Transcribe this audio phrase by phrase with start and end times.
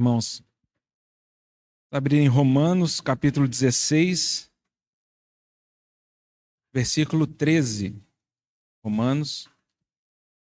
[0.00, 0.42] Irmãos,
[1.90, 4.50] abrir em Romanos, capítulo 16,
[6.72, 8.02] versículo 13.
[8.82, 9.46] Romanos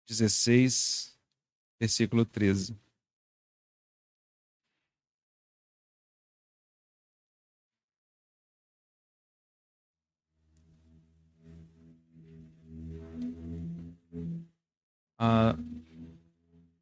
[0.07, 1.17] 16,
[1.79, 2.77] versículo 13.
[15.17, 15.57] Ah,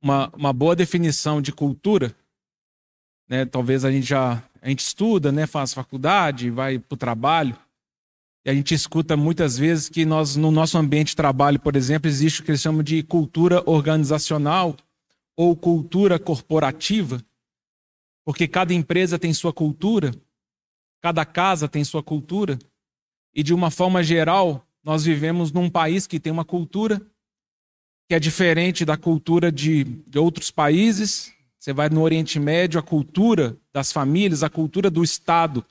[0.02, 2.14] uma, uma boa definição de cultura,
[3.30, 3.46] né?
[3.46, 5.48] Talvez a gente já a gente estuda, né?
[5.48, 7.56] Faz faculdade, vai para o trabalho
[8.46, 12.10] e a gente escuta muitas vezes que nós no nosso ambiente de trabalho, por exemplo,
[12.10, 14.76] existe o que eles chamam de cultura organizacional
[15.38, 17.24] ou cultura corporativa,
[18.26, 20.12] porque cada empresa tem sua cultura,
[21.02, 22.58] cada casa tem sua cultura
[23.34, 27.02] e de uma forma geral nós vivemos num país que tem uma cultura
[28.08, 31.32] que é diferente da cultura de, de outros países.
[31.60, 35.66] Você vai no Oriente Médio, a cultura das famílias, a cultura do Estado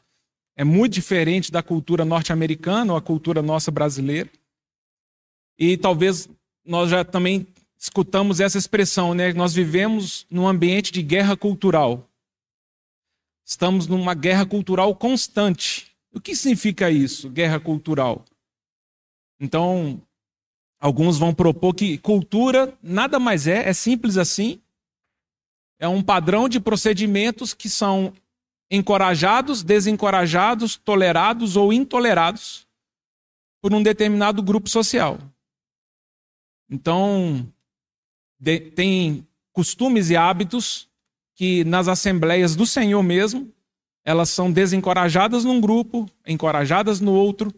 [0.55, 4.31] é muito diferente da cultura norte-americana ou a cultura nossa brasileira.
[5.59, 6.29] E talvez
[6.65, 7.47] nós já também
[7.79, 9.33] escutamos essa expressão, né?
[9.33, 12.07] Nós vivemos num ambiente de guerra cultural.
[13.45, 15.91] Estamos numa guerra cultural constante.
[16.12, 18.25] O que significa isso, guerra cultural?
[19.41, 20.03] Então,
[20.81, 24.61] Alguns vão propor que cultura nada mais é, é simples assim.
[25.79, 28.12] É um padrão de procedimentos que são
[28.71, 32.67] encorajados, desencorajados, tolerados ou intolerados
[33.61, 35.19] por um determinado grupo social.
[36.71, 37.47] Então,
[38.39, 40.89] de, tem costumes e hábitos
[41.34, 43.51] que nas assembleias do Senhor mesmo,
[44.05, 47.55] elas são desencorajadas num grupo, encorajadas no outro,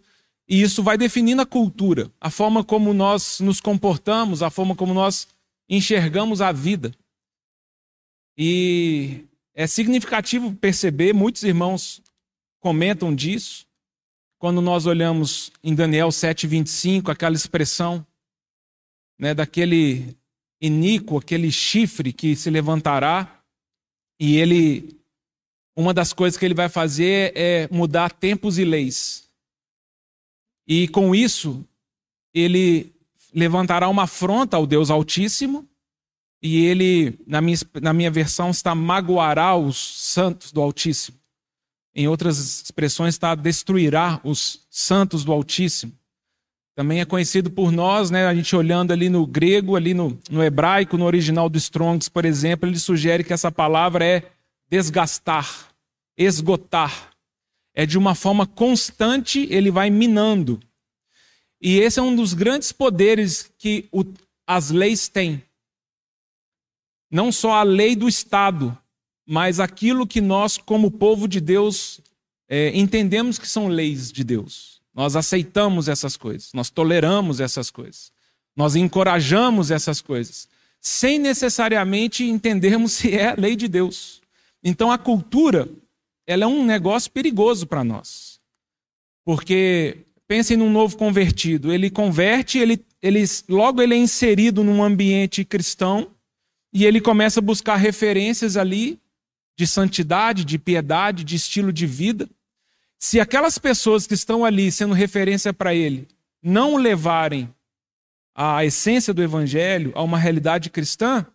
[0.48, 4.92] e isso vai definindo a cultura, a forma como nós nos comportamos, a forma como
[4.92, 5.28] nós
[5.68, 6.92] enxergamos a vida.
[8.36, 12.02] E é significativo perceber, muitos irmãos
[12.60, 13.66] comentam disso,
[14.38, 18.06] quando nós olhamos em Daniel 7,25, aquela expressão
[19.18, 20.16] né, daquele
[20.60, 23.42] iníquo, aquele chifre que se levantará,
[24.18, 24.98] e ele,
[25.76, 29.30] uma das coisas que ele vai fazer é mudar tempos e leis.
[30.66, 31.62] E com isso,
[32.32, 32.94] ele
[33.32, 35.68] levantará uma afronta ao Deus Altíssimo,
[36.42, 41.18] e ele, na minha, na minha versão, está magoará os santos do Altíssimo.
[41.94, 45.92] Em outras expressões, está destruirá os santos do Altíssimo.
[46.74, 50.42] Também é conhecido por nós, né, a gente olhando ali no grego, ali no, no
[50.42, 54.22] hebraico, no original do Strongs, por exemplo, ele sugere que essa palavra é
[54.70, 55.68] desgastar,
[56.16, 57.10] esgotar
[57.74, 60.60] é de uma forma constante, ele vai minando.
[61.60, 64.04] E esse é um dos grandes poderes que o,
[64.46, 65.42] as leis têm.
[67.10, 68.76] Não só a lei do Estado,
[69.26, 72.00] mas aquilo que nós, como povo de Deus,
[72.48, 74.80] é, entendemos que são leis de Deus.
[74.94, 78.12] Nós aceitamos essas coisas, nós toleramos essas coisas,
[78.56, 80.48] nós encorajamos essas coisas,
[80.80, 84.20] sem necessariamente entendermos se é lei de Deus.
[84.62, 85.68] Então a cultura
[86.26, 88.38] ela é um negócio perigoso para nós.
[89.24, 95.44] Porque pensem num novo convertido, ele converte, ele, ele logo ele é inserido num ambiente
[95.44, 96.08] cristão
[96.72, 99.00] e ele começa a buscar referências ali
[99.56, 102.28] de santidade, de piedade, de estilo de vida.
[102.98, 106.06] Se aquelas pessoas que estão ali sendo referência para ele
[106.42, 107.52] não levarem
[108.34, 111.26] a essência do evangelho a uma realidade cristã,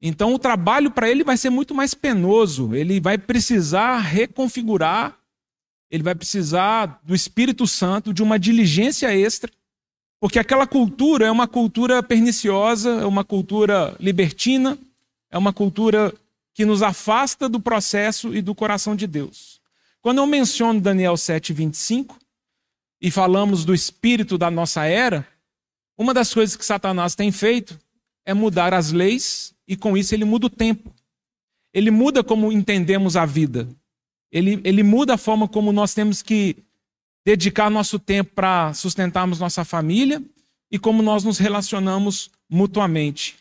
[0.00, 5.16] então o trabalho para ele vai ser muito mais penoso, ele vai precisar reconfigurar,
[5.90, 9.50] ele vai precisar do Espírito Santo, de uma diligência extra,
[10.22, 14.78] porque aquela cultura é uma cultura perniciosa, é uma cultura libertina,
[15.28, 16.14] é uma cultura
[16.54, 19.60] que nos afasta do processo e do coração de Deus.
[20.00, 22.14] Quando eu menciono Daniel 7:25
[23.00, 25.26] e falamos do espírito da nossa era,
[25.98, 27.76] uma das coisas que Satanás tem feito
[28.24, 30.94] é mudar as leis e com isso ele muda o tempo.
[31.74, 33.68] Ele muda como entendemos a vida.
[34.30, 36.58] Ele, ele muda a forma como nós temos que
[37.24, 40.22] dedicar nosso tempo para sustentarmos nossa família
[40.70, 43.36] e como nós nos relacionamos mutuamente.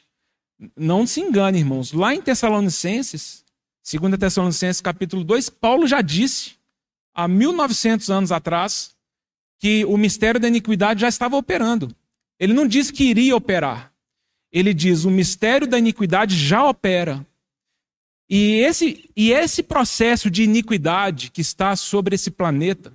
[0.75, 1.92] Não se engane, irmãos.
[1.92, 3.44] Lá em Tessalonicenses,
[3.89, 6.54] 2 Tessalonicenses capítulo 2, Paulo já disse,
[7.13, 8.95] há 1900 anos atrás,
[9.60, 11.95] que o mistério da iniquidade já estava operando.
[12.39, 13.92] Ele não disse que iria operar
[14.51, 17.25] ele diz: o mistério da iniquidade já opera.
[18.30, 22.94] E esse, e esse processo de iniquidade que está sobre esse planeta,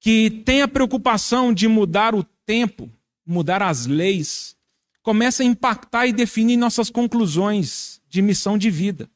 [0.00, 2.90] que tem a preocupação de mudar o tempo,
[3.24, 4.56] mudar as leis,
[5.02, 9.08] começa a impactar e definir nossas conclusões de missão de vida.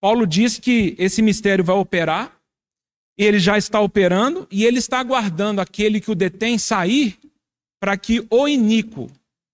[0.00, 2.38] Paulo diz que esse mistério vai operar,
[3.16, 7.18] ele já está operando, e ele está aguardando aquele que o detém sair
[7.80, 9.10] para que o iníquo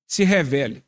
[0.07, 0.83] se revele.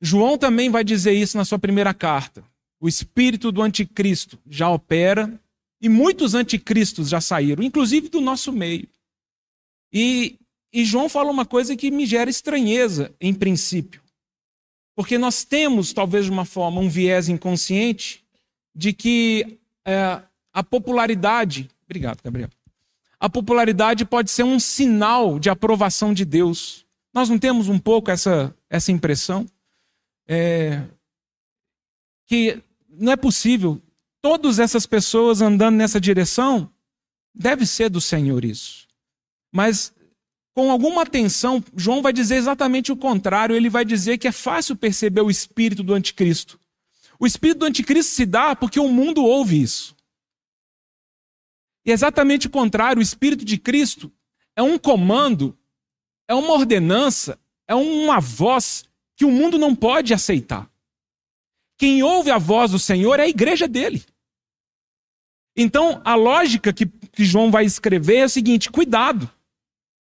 [0.00, 2.44] João também vai dizer isso na sua primeira carta.
[2.80, 5.40] O espírito do anticristo já opera
[5.80, 8.88] e muitos anticristos já saíram, inclusive do nosso meio.
[9.92, 10.38] E,
[10.72, 14.02] e João fala uma coisa que me gera estranheza, em princípio.
[14.94, 18.24] Porque nós temos, talvez de uma forma, um viés inconsciente
[18.74, 20.20] de que é,
[20.52, 21.68] a popularidade.
[21.84, 22.50] Obrigado, Gabriel.
[23.20, 26.86] A popularidade pode ser um sinal de aprovação de Deus.
[27.12, 29.46] Nós não temos um pouco essa, essa impressão?
[30.28, 30.82] É,
[32.26, 33.80] que não é possível
[34.22, 36.72] todas essas pessoas andando nessa direção,
[37.34, 38.86] deve ser do Senhor isso.
[39.52, 39.94] Mas
[40.56, 43.54] com alguma atenção, João vai dizer exatamente o contrário.
[43.54, 46.58] Ele vai dizer que é fácil perceber o espírito do anticristo.
[47.20, 49.94] O espírito do anticristo se dá porque o mundo ouve isso.
[51.84, 54.10] E é exatamente o contrário, o espírito de Cristo
[54.56, 55.56] é um comando,
[56.26, 58.84] é uma ordenança, é uma voz
[59.14, 60.70] que o mundo não pode aceitar.
[61.78, 64.04] Quem ouve a voz do Senhor é a igreja dele.
[65.56, 69.30] Então, a lógica que, que João vai escrever é o seguinte: cuidado.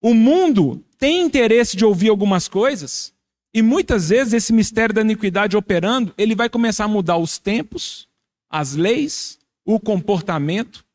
[0.02, 3.14] O mundo tem interesse de ouvir algumas coisas,
[3.54, 8.08] e muitas vezes esse mistério da iniquidade operando, ele vai começar a mudar os tempos,
[8.50, 10.86] as leis, o comportamento.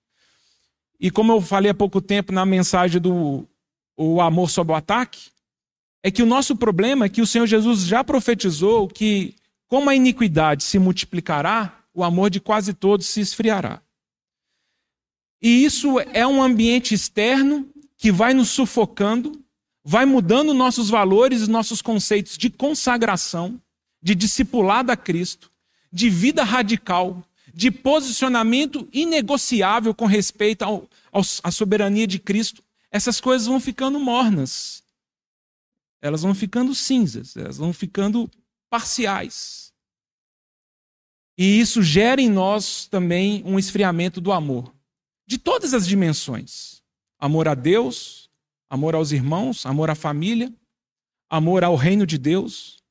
[1.01, 3.47] E como eu falei há pouco tempo na mensagem do
[3.97, 5.31] o amor sob o ataque,
[6.03, 9.35] é que o nosso problema é que o Senhor Jesus já profetizou que
[9.75, 13.83] como a iniquidade se multiplicará, o amor de quase todos se esfriará.
[15.43, 19.45] E isso é um ambiente externo que vai nos sufocando,
[19.83, 23.61] vai mudando nossos valores e nossos conceitos de consagração,
[24.01, 25.51] de discipulado a Cristo,
[25.93, 32.63] de vida radical, de posicionamento inegociável com respeito ao, ao, à soberania de Cristo.
[32.93, 34.85] Essas coisas vão ficando mornas.
[36.01, 38.31] Elas vão ficando cinzas, elas vão ficando
[38.75, 39.73] parciais.
[41.39, 44.75] E isso gera em nós também um esfriamento do amor,
[45.25, 46.83] de todas as dimensões:
[47.17, 48.29] amor a Deus,
[48.69, 50.53] amor aos irmãos, amor à família,
[51.31, 52.83] amor ao reino de Deus.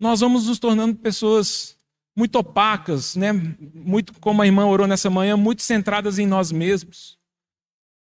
[0.00, 1.78] Nós vamos nos tornando pessoas
[2.16, 3.32] muito opacas, né?
[3.32, 7.16] Muito como a irmã orou nessa manhã, muito centradas em nós mesmos.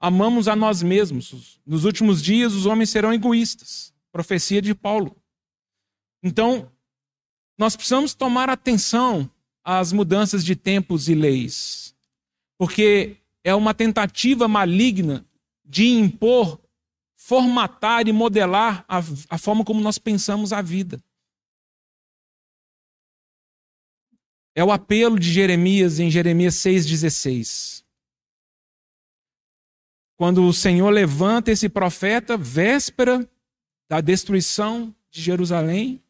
[0.01, 1.61] Amamos a nós mesmos.
[1.65, 3.94] Nos últimos dias os homens serão egoístas.
[4.11, 5.15] Profecia de Paulo.
[6.21, 6.69] Então,
[7.57, 9.30] nós precisamos tomar atenção
[9.63, 11.96] às mudanças de tempos e leis,
[12.57, 15.25] porque é uma tentativa maligna
[15.63, 16.60] de impor,
[17.16, 19.00] formatar e modelar a,
[19.30, 21.02] a forma como nós pensamos a vida.
[24.54, 27.84] É o apelo de Jeremias em Jeremias 6,16.
[30.16, 33.30] Quando o Senhor levanta esse profeta, véspera
[33.90, 36.02] da destruição de Jerusalém,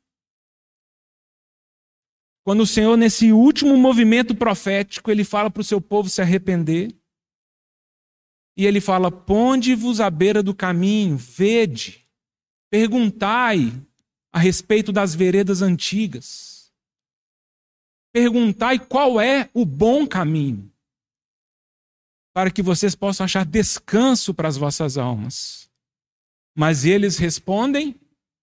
[2.45, 6.95] quando o Senhor, nesse último movimento profético, ele fala para o seu povo se arrepender.
[8.55, 12.07] E ele fala: Ponde-vos à beira do caminho, vede,
[12.69, 13.73] perguntai
[14.31, 16.71] a respeito das veredas antigas.
[18.13, 20.71] Perguntai qual é o bom caminho,
[22.31, 25.67] para que vocês possam achar descanso para as vossas almas.
[26.55, 27.99] Mas eles respondem: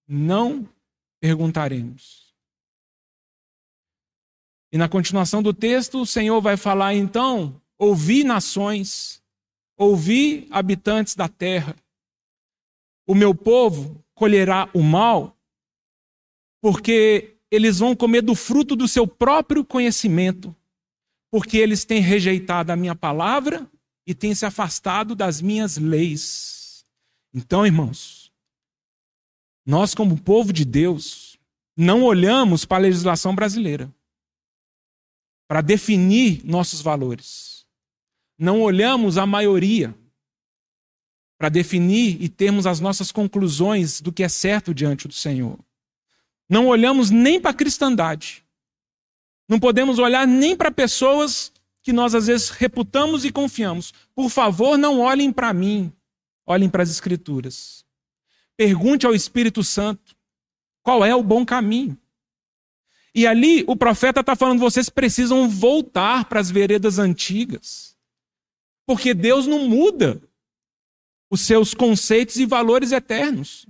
[0.08, 0.68] Não
[1.20, 2.21] perguntaremos.
[4.72, 9.22] E na continuação do texto, o Senhor vai falar então: ouvi nações,
[9.76, 11.76] ouvi habitantes da terra.
[13.06, 15.36] O meu povo colherá o mal,
[16.62, 20.56] porque eles vão comer do fruto do seu próprio conhecimento,
[21.30, 23.70] porque eles têm rejeitado a minha palavra
[24.06, 26.86] e têm se afastado das minhas leis.
[27.34, 28.32] Então, irmãos,
[29.66, 31.38] nós, como povo de Deus,
[31.76, 33.92] não olhamos para a legislação brasileira
[35.52, 37.66] para definir nossos valores.
[38.38, 39.94] Não olhamos a maioria
[41.36, 45.58] para definir e termos as nossas conclusões do que é certo diante do Senhor.
[46.48, 48.42] Não olhamos nem para a cristandade.
[49.46, 53.92] Não podemos olhar nem para pessoas que nós às vezes reputamos e confiamos.
[54.14, 55.92] Por favor, não olhem para mim,
[56.46, 57.84] olhem para as Escrituras.
[58.56, 60.16] Pergunte ao Espírito Santo
[60.82, 61.98] qual é o bom caminho.
[63.14, 67.96] E ali o profeta está falando: vocês precisam voltar para as veredas antigas.
[68.86, 70.20] Porque Deus não muda
[71.30, 73.66] os seus conceitos e valores eternos.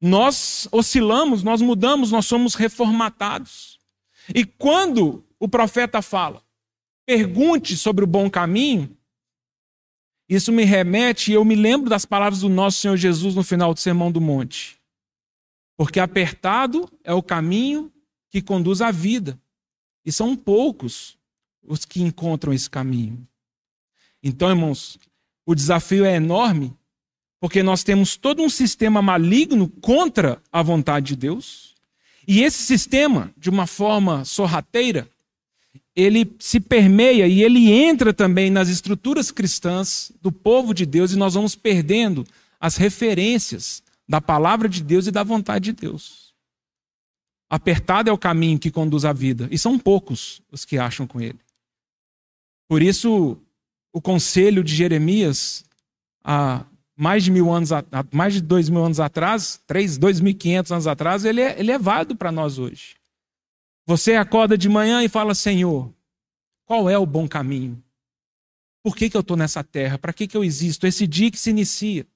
[0.00, 3.78] Nós oscilamos, nós mudamos, nós somos reformatados.
[4.34, 6.42] E quando o profeta fala:
[7.06, 8.96] pergunte sobre o bom caminho,
[10.28, 13.74] isso me remete, e eu me lembro das palavras do nosso Senhor Jesus no final
[13.74, 14.78] do Sermão do Monte.
[15.76, 17.92] Porque apertado é o caminho
[18.30, 19.38] que conduz à vida,
[20.04, 21.18] e são poucos
[21.62, 23.26] os que encontram esse caminho.
[24.22, 24.98] Então, irmãos,
[25.44, 26.72] o desafio é enorme,
[27.40, 31.74] porque nós temos todo um sistema maligno contra a vontade de Deus.
[32.28, 35.08] E esse sistema, de uma forma sorrateira,
[35.96, 41.16] ele se permeia e ele entra também nas estruturas cristãs do povo de Deus e
[41.16, 42.26] nós vamos perdendo
[42.60, 46.29] as referências da palavra de Deus e da vontade de Deus.
[47.50, 51.20] Apertado é o caminho que conduz à vida, e são poucos os que acham com
[51.20, 51.40] ele.
[52.68, 53.36] Por isso,
[53.92, 55.64] o conselho de Jeremias,
[56.22, 56.64] há
[56.96, 60.34] mais de mil anos, há mais de dois mil anos atrás, três, dois mil e
[60.34, 62.94] quinhentos anos atrás, ele é, ele é válido para nós hoje.
[63.84, 65.92] Você acorda de manhã e fala: Senhor,
[66.64, 67.82] qual é o bom caminho?
[68.84, 69.98] Por que, que eu estou nessa terra?
[69.98, 70.86] Para que, que eu existo?
[70.86, 72.06] Esse dia que se inicia.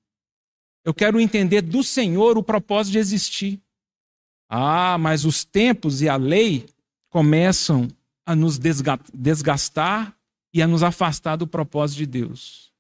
[0.85, 3.61] Eu quero entender do Senhor o propósito de existir.
[4.57, 6.67] Ah, mas os tempos e a lei
[7.11, 7.89] começam
[8.25, 8.57] a nos
[9.13, 10.17] desgastar
[10.53, 12.73] e a nos afastar do propósito de Deus.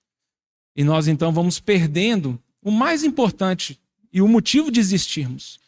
[0.76, 3.76] E nós então vamos perdendo o mais importante
[4.12, 5.58] e o motivo de existirmos,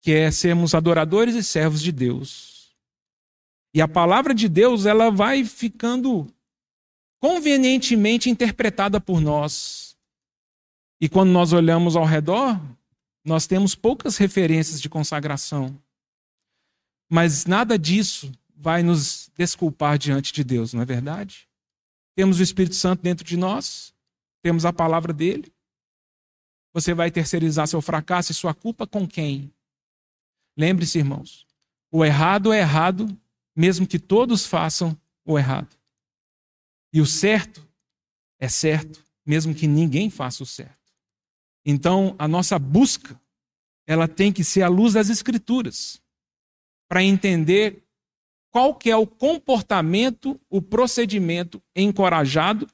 [0.00, 2.70] que é sermos adoradores e servos de Deus.
[3.74, 6.32] E a palavra de Deus, ela vai ficando
[7.18, 9.96] convenientemente interpretada por nós.
[11.00, 12.60] E quando nós olhamos ao redor,
[13.26, 15.76] nós temos poucas referências de consagração.
[17.10, 21.48] Mas nada disso vai nos desculpar diante de Deus, não é verdade?
[22.14, 23.92] Temos o Espírito Santo dentro de nós,
[24.42, 25.52] temos a palavra dele.
[26.72, 29.52] Você vai terceirizar seu fracasso e sua culpa com quem?
[30.56, 31.46] Lembre-se, irmãos,
[31.90, 33.08] o errado é errado,
[33.54, 35.76] mesmo que todos façam o errado.
[36.92, 37.66] E o certo
[38.38, 40.75] é certo, mesmo que ninguém faça o certo.
[41.66, 43.20] Então, a nossa busca,
[43.86, 46.00] ela tem que ser à luz das escrituras,
[46.88, 47.82] para entender
[48.52, 52.66] qual que é o comportamento, o procedimento encorajado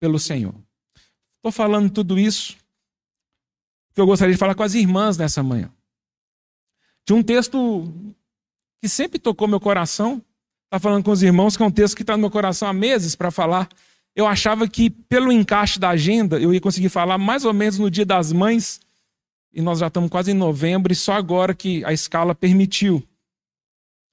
[0.00, 0.54] pelo Senhor.
[1.36, 2.56] Estou falando tudo isso
[3.88, 5.70] porque eu gostaria de falar com as irmãs nessa manhã
[7.06, 7.84] de um texto
[8.80, 10.22] que sempre tocou meu coração.
[10.64, 12.72] Está falando com os irmãos, que é um texto que está no meu coração há
[12.72, 13.68] meses para falar.
[14.14, 17.90] Eu achava que, pelo encaixe da agenda, eu ia conseguir falar mais ou menos no
[17.90, 18.80] Dia das Mães,
[19.52, 23.02] e nós já estamos quase em novembro, e só agora que a escala permitiu.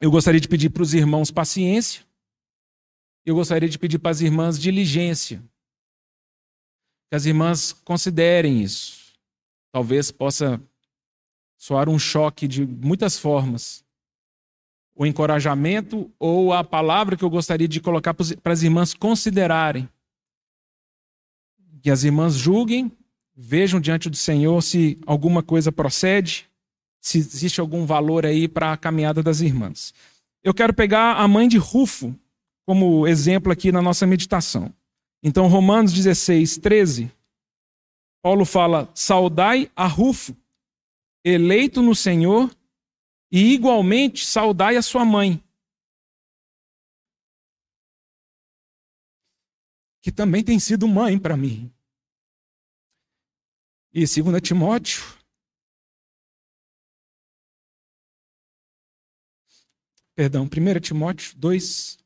[0.01, 2.03] Eu gostaria de pedir para os irmãos paciência,
[3.25, 5.43] eu gostaria de pedir para as irmãs diligência.
[7.09, 9.13] Que as irmãs considerem isso.
[9.71, 10.61] Talvez possa
[11.57, 13.83] soar um choque de muitas formas.
[14.99, 19.87] O encorajamento ou a palavra que eu gostaria de colocar para as irmãs considerarem.
[21.81, 22.91] Que as irmãs julguem,
[23.33, 26.45] vejam diante do Senhor se alguma coisa procede,
[26.99, 29.93] se existe algum valor aí para a caminhada das irmãs.
[30.43, 32.13] Eu quero pegar a mãe de Rufo
[32.65, 34.73] como exemplo aqui na nossa meditação.
[35.23, 37.11] Então, Romanos 16, 13,
[38.21, 40.35] Paulo fala: Saudai a Rufo,
[41.23, 42.51] eleito no Senhor,
[43.31, 45.43] e igualmente saudai a sua mãe,
[50.01, 51.71] que também tem sido mãe para mim.
[53.93, 55.03] E 2 Timóteo,
[60.15, 61.98] perdão, 1 Timóteo 2,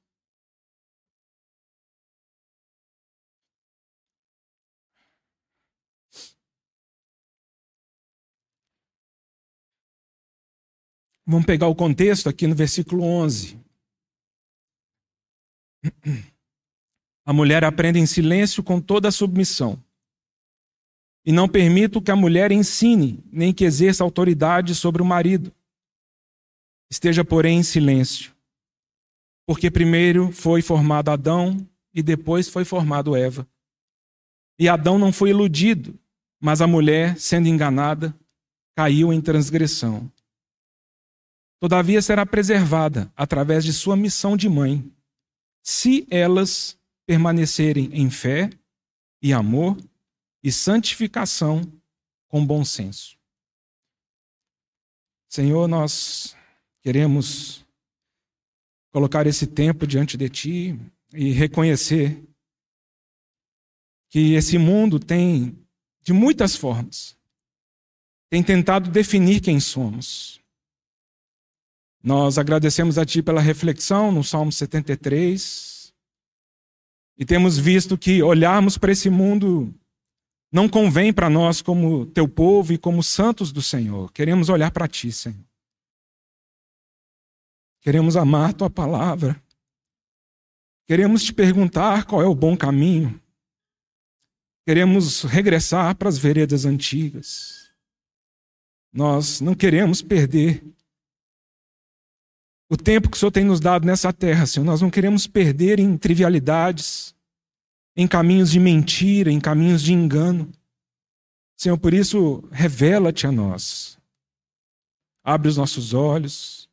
[11.25, 13.58] Vamos pegar o contexto aqui no versículo 11.
[17.25, 19.82] A mulher aprende em silêncio com toda a submissão.
[21.25, 25.53] E não permito que a mulher ensine, nem que exerça autoridade sobre o marido.
[26.92, 28.34] Esteja, porém, em silêncio.
[29.48, 33.48] Porque primeiro foi formado Adão e depois foi formado Eva.
[34.60, 35.98] E Adão não foi iludido,
[36.42, 38.13] mas a mulher, sendo enganada,
[38.75, 40.12] caiu em transgressão.
[41.63, 44.93] Todavia será preservada através de sua missão de mãe,
[45.63, 48.50] se elas permanecerem em fé
[49.22, 49.77] e amor
[50.43, 51.62] e santificação
[52.27, 53.17] com bom senso.
[55.29, 56.36] Senhor, nós
[56.82, 57.65] queremos
[58.91, 60.79] colocar esse tempo diante de Ti
[61.13, 62.22] e reconhecer
[64.10, 65.58] que esse mundo tem,
[66.01, 67.17] de muitas formas,
[68.29, 70.42] tem tentado definir quem somos
[72.03, 75.93] Nós agradecemos a Ti pela reflexão no Salmo 73
[77.17, 79.74] e temos visto que olharmos para esse mundo
[80.51, 84.12] não convém para nós como Teu povo e como santos do Senhor.
[84.12, 85.45] Queremos olhar para Ti, Senhor.
[87.79, 89.41] Queremos amar Tua palavra.
[90.86, 93.17] Queremos te perguntar qual é o bom caminho.
[94.67, 97.72] Queremos regressar para as veredas antigas.
[98.91, 100.63] Nós não queremos perder
[102.74, 104.65] o tempo que o Senhor tem nos dado nessa terra, Senhor.
[104.65, 107.13] Nós não queremos perder em trivialidades,
[107.96, 110.51] em caminhos de mentira, em caminhos de engano.
[111.56, 114.00] Senhor, por isso, revela-te a nós.
[115.24, 116.68] Abre os nossos olhos,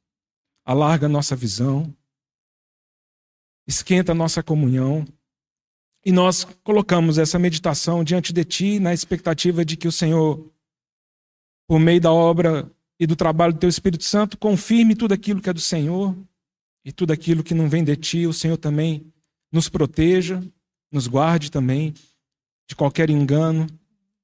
[0.65, 1.95] alarga a nossa visão,
[3.69, 5.07] esquenta a nossa comunhão.
[6.03, 10.51] E nós colocamos essa meditação diante de Ti na expectativa de que o Senhor,
[11.69, 15.49] por meio da obra e do trabalho do teu Espírito Santo, confirme tudo aquilo que
[15.49, 16.15] é do Senhor
[16.85, 19.11] e tudo aquilo que não vem de ti, o Senhor também
[19.51, 20.43] nos proteja,
[20.93, 21.95] nos guarde também
[22.69, 23.67] de qualquer engano,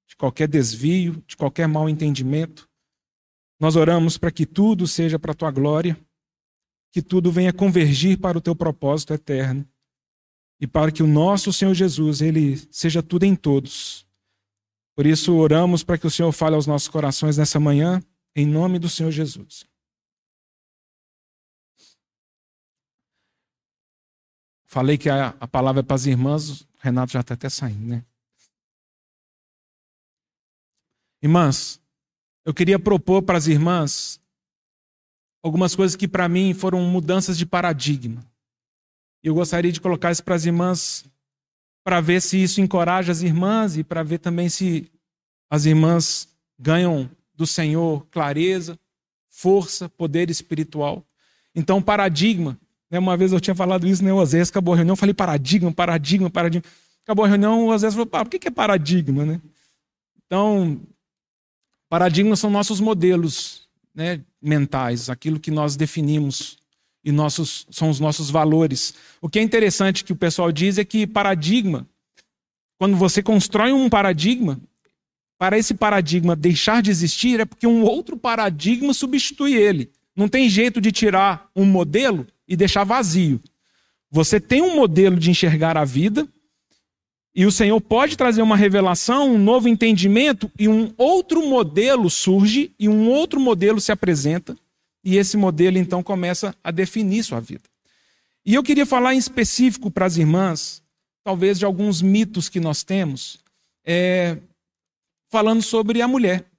[0.06, 2.68] de qualquer desvio, de qualquer mal entendimento.
[3.58, 5.98] Nós oramos para que tudo seja para a tua glória,
[6.92, 9.66] que tudo venha convergir para o teu propósito eterno
[10.60, 14.06] e para que o nosso Senhor Jesus, ele seja tudo em todos.
[14.94, 18.02] Por isso oramos para que o Senhor fale aos nossos corações nessa manhã
[18.36, 19.66] em nome do Senhor Jesus.
[24.66, 28.04] Falei que a, a palavra é para as irmãs, Renato já está até saindo, né?
[31.22, 31.80] Irmãs,
[32.44, 34.20] eu queria propor para as irmãs
[35.42, 38.22] algumas coisas que para mim foram mudanças de paradigma.
[39.22, 41.06] Eu gostaria de colocar isso para as irmãs
[41.82, 44.92] para ver se isso encoraja as irmãs e para ver também se
[45.48, 46.28] as irmãs
[46.58, 48.78] ganham do Senhor clareza,
[49.28, 51.04] força, poder espiritual.
[51.54, 52.58] Então, paradigma.
[52.90, 52.98] Né?
[52.98, 54.12] Uma vez eu tinha falado isso, né?
[54.12, 56.68] O Osés acabou a reunião, eu falei paradigma, paradigma, paradigma.
[57.04, 59.40] Acabou a reunião, o Osés falou, ah, o que é paradigma, né?
[60.26, 60.80] Então,
[61.88, 66.58] paradigmas são nossos modelos né, mentais, aquilo que nós definimos
[67.04, 68.94] e nossos, são os nossos valores.
[69.20, 71.86] O que é interessante que o pessoal diz é que paradigma,
[72.78, 74.60] quando você constrói um paradigma,
[75.38, 79.90] para esse paradigma deixar de existir é porque um outro paradigma substitui ele.
[80.14, 83.40] Não tem jeito de tirar um modelo e deixar vazio.
[84.10, 86.26] Você tem um modelo de enxergar a vida,
[87.34, 92.72] e o Senhor pode trazer uma revelação, um novo entendimento, e um outro modelo surge,
[92.78, 94.56] e um outro modelo se apresenta,
[95.04, 97.64] e esse modelo então começa a definir sua vida.
[98.44, 100.82] E eu queria falar em específico para as irmãs,
[101.22, 103.38] talvez de alguns mitos que nós temos,
[103.84, 104.38] é,
[105.28, 106.50] falando sobre a mulher.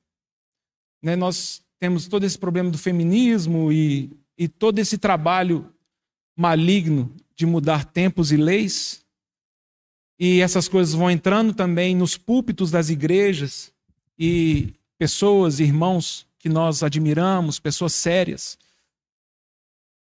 [1.01, 5.71] Né, nós temos todo esse problema do feminismo e, e todo esse trabalho
[6.35, 9.05] maligno de mudar tempos e leis.
[10.19, 13.71] E essas coisas vão entrando também nos púlpitos das igrejas
[14.17, 18.57] e pessoas, irmãos que nós admiramos, pessoas sérias,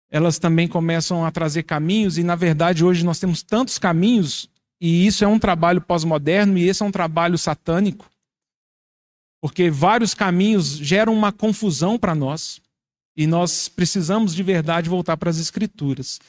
[0.09, 4.49] elas também começam a trazer caminhos, e na verdade hoje nós temos tantos caminhos,
[4.79, 8.09] e isso é um trabalho pós-moderno, e esse é um trabalho satânico,
[9.41, 12.61] porque vários caminhos geram uma confusão para nós
[13.15, 16.19] e nós precisamos de verdade voltar para as Escrituras.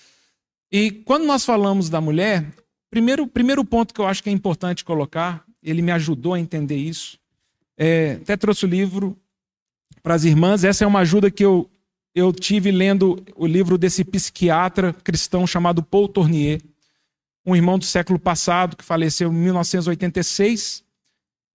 [0.71, 2.47] E quando nós falamos da mulher,
[2.91, 6.77] primeiro primeiro ponto que eu acho que é importante colocar, ele me ajudou a entender
[6.77, 7.19] isso.
[7.77, 9.17] É, até trouxe o livro
[10.03, 10.65] para as irmãs.
[10.65, 11.71] Essa é uma ajuda que eu,
[12.15, 16.61] eu tive lendo o livro desse psiquiatra cristão chamado Paul Tournier,
[17.45, 20.85] um irmão do século passado que faleceu em 1986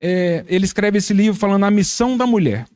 [0.05, 2.67] é, ele escreve esse livro falando a missão da mulher.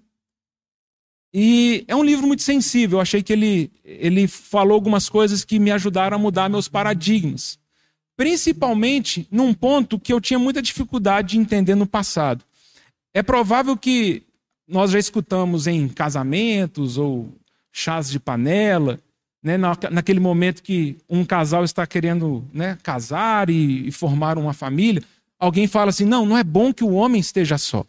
[1.33, 2.97] E é um livro muito sensível.
[2.97, 7.59] Eu achei que ele, ele falou algumas coisas que me ajudaram a mudar meus paradigmas.
[8.15, 12.45] Principalmente num ponto que eu tinha muita dificuldade de entender no passado.
[13.13, 14.23] É provável que
[14.65, 17.29] nós já escutamos em casamentos ou
[17.73, 18.99] chás de panela,
[19.43, 19.57] né,
[19.91, 25.03] naquele momento que um casal está querendo né, casar e, e formar uma família
[25.39, 27.85] alguém fala assim: não, não é bom que o homem esteja só.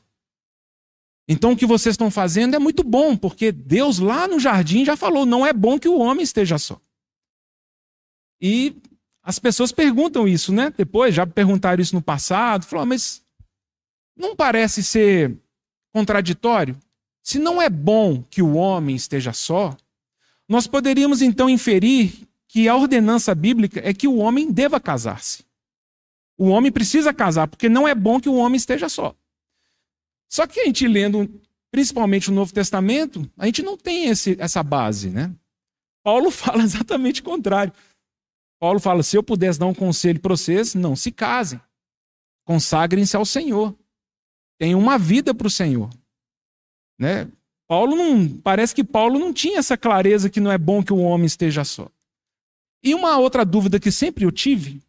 [1.28, 4.96] Então o que vocês estão fazendo é muito bom, porque Deus lá no jardim já
[4.96, 6.80] falou: não é bom que o homem esteja só.
[8.40, 8.76] E
[9.22, 10.72] as pessoas perguntam isso, né?
[10.76, 13.22] Depois, já perguntaram isso no passado, falaram, mas
[14.16, 15.37] não parece ser
[15.92, 16.78] contraditório?
[17.22, 19.76] Se não é bom que o homem esteja só,
[20.48, 25.44] nós poderíamos então inferir que a ordenança bíblica é que o homem deva casar-se.
[26.38, 29.12] O homem precisa casar, porque não é bom que o homem esteja só.
[30.31, 31.29] Só que a gente lendo,
[31.72, 35.35] principalmente o Novo Testamento, a gente não tem esse, essa base, né?
[36.05, 37.72] Paulo fala exatamente o contrário.
[38.61, 41.61] Paulo fala: se eu pudesse dar um conselho para vocês, não se casem.
[42.46, 43.77] Consagrem-se ao Senhor.
[44.59, 45.90] Tenham uma vida para o Senhor.
[46.98, 47.29] Né?
[47.66, 48.29] Paulo não.
[48.38, 51.64] Parece que Paulo não tinha essa clareza que não é bom que o homem esteja
[51.64, 51.88] só.
[52.83, 54.81] E uma outra dúvida que sempre eu tive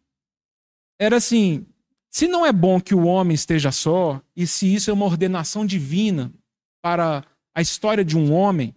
[1.00, 1.66] era assim:
[2.10, 5.64] se não é bom que o homem esteja só, e se isso é uma ordenação
[5.64, 6.30] divina
[6.82, 8.74] para a história de um homem,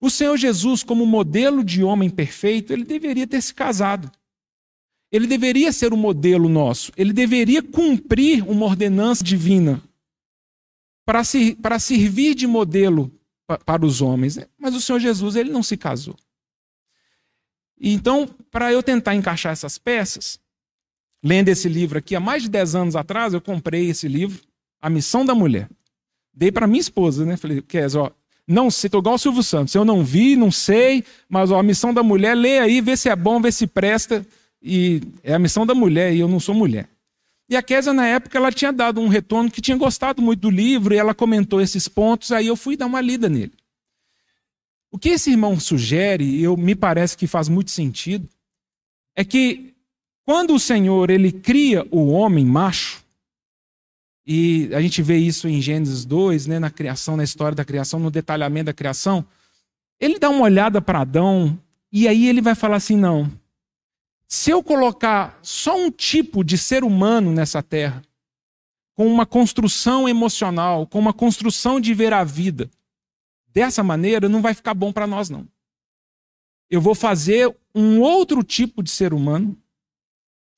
[0.00, 4.10] o Senhor Jesus, como modelo de homem perfeito, ele deveria ter se casado.
[5.12, 6.90] Ele deveria ser o modelo nosso.
[6.96, 9.82] Ele deveria cumprir uma ordenança divina
[11.04, 13.12] para, se, para servir de modelo
[13.66, 14.38] para os homens.
[14.56, 16.16] Mas o Senhor Jesus, ele não se casou.
[17.78, 20.40] Então, para eu tentar encaixar essas peças,
[21.22, 24.40] lendo esse livro aqui, há mais de 10 anos atrás, eu comprei esse livro,
[24.80, 25.68] A Missão da Mulher.
[26.32, 27.36] Dei para minha esposa, né?
[27.36, 28.10] Falei, Kes, ó,
[28.46, 29.74] não sei, estou igual o Silvio Santos.
[29.74, 33.08] Eu não vi, não sei, mas ó, a missão da mulher, lê aí, vê se
[33.08, 34.26] é bom, vê se presta.
[34.62, 36.88] E é a missão da mulher, e eu não sou mulher.
[37.48, 40.50] E a Késia, na época, ela tinha dado um retorno que tinha gostado muito do
[40.50, 43.52] livro, e ela comentou esses pontos, aí eu fui dar uma lida nele.
[44.90, 48.28] O que esse irmão sugere, e eu me parece que faz muito sentido,
[49.14, 49.69] é que
[50.24, 53.02] quando o Senhor ele cria o homem macho,
[54.26, 57.98] e a gente vê isso em Gênesis 2, né, na criação, na história da criação,
[57.98, 59.26] no detalhamento da criação.
[59.98, 61.58] Ele dá uma olhada para Adão
[61.90, 63.30] e aí ele vai falar assim: não.
[64.28, 68.02] Se eu colocar só um tipo de ser humano nessa terra,
[68.94, 72.70] com uma construção emocional, com uma construção de ver a vida,
[73.48, 75.48] dessa maneira não vai ficar bom para nós, não.
[76.70, 79.59] Eu vou fazer um outro tipo de ser humano,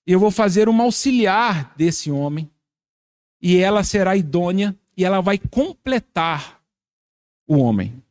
[0.07, 2.51] eu vou fazer uma auxiliar desse homem,
[3.41, 6.61] e ela será idônea e ela vai completar
[7.47, 8.03] o homem.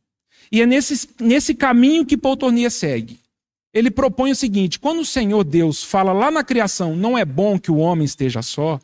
[0.50, 3.18] E é nesse, nesse caminho que Poltonia segue.
[3.72, 7.58] Ele propõe o seguinte: quando o Senhor Deus fala lá na criação, não é bom
[7.58, 8.78] que o homem esteja só,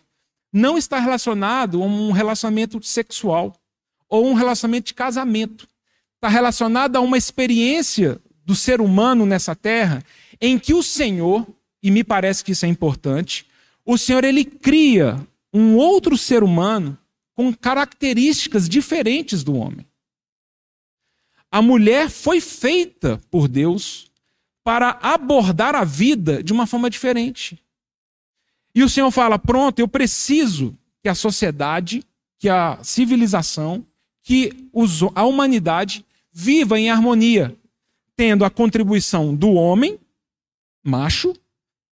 [0.53, 3.55] não está relacionado a um relacionamento sexual
[4.09, 5.68] ou um relacionamento de casamento.
[6.14, 10.03] Está relacionado a uma experiência do ser humano nessa terra
[10.40, 11.47] em que o Senhor,
[11.83, 13.47] e me parece que isso é importante,
[13.85, 16.99] o Senhor ele cria um outro ser humano
[17.35, 19.87] com características diferentes do homem.
[21.51, 24.11] A mulher foi feita por Deus
[24.62, 27.59] para abordar a vida de uma forma diferente.
[28.75, 32.05] E o Senhor fala: pronto, eu preciso que a sociedade,
[32.38, 33.87] que a civilização,
[34.23, 34.53] que
[35.14, 37.57] a humanidade viva em harmonia,
[38.14, 39.99] tendo a contribuição do homem,
[40.85, 41.35] macho,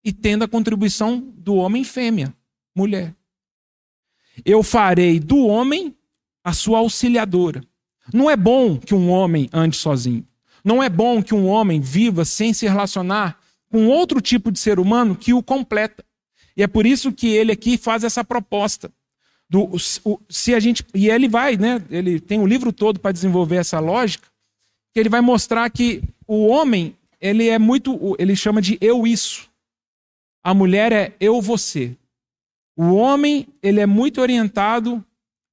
[0.05, 2.31] e tendo a contribuição do homem, fêmea,
[2.75, 3.15] mulher.
[4.45, 5.95] Eu farei do homem
[6.43, 7.63] a sua auxiliadora.
[8.13, 10.23] Não é bom que um homem ande sozinho.
[10.63, 13.39] Não é bom que um homem viva sem se relacionar
[13.71, 16.05] com outro tipo de ser humano que o completa.
[16.55, 18.91] E é por isso que ele aqui faz essa proposta.
[19.49, 21.83] Do, o, se a gente, e ele vai, né?
[21.89, 24.27] Ele tem um livro todo para desenvolver essa lógica,
[24.93, 29.49] que ele vai mostrar que o homem, ele é muito, ele chama de eu isso.
[30.45, 31.97] A mulher é eu você.
[32.77, 35.03] O homem ele é muito orientado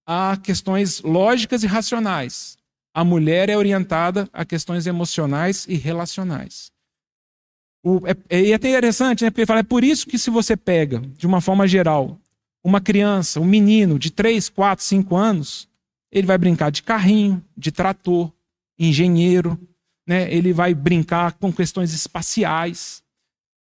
[0.06, 2.58] a questões lógicas e racionais.
[2.92, 6.70] A mulher é orientada a questões emocionais e relacionais.
[7.82, 9.30] O, é, é, é até interessante, né?
[9.30, 12.20] Porque fala, é por isso que se você pega, de uma forma geral,
[12.62, 15.66] uma criança, um menino de 3, 4, 5 anos,
[16.10, 18.30] ele vai brincar de carrinho, de trator,
[18.78, 19.58] engenheiro,
[20.06, 20.30] né?
[20.30, 23.02] ele vai brincar com questões espaciais.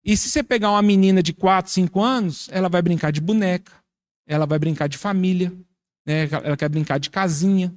[0.05, 3.73] E se você pegar uma menina de 4, 5 anos, ela vai brincar de boneca,
[4.27, 5.53] ela vai brincar de família,
[6.07, 6.29] né?
[6.31, 7.75] ela quer brincar de casinha.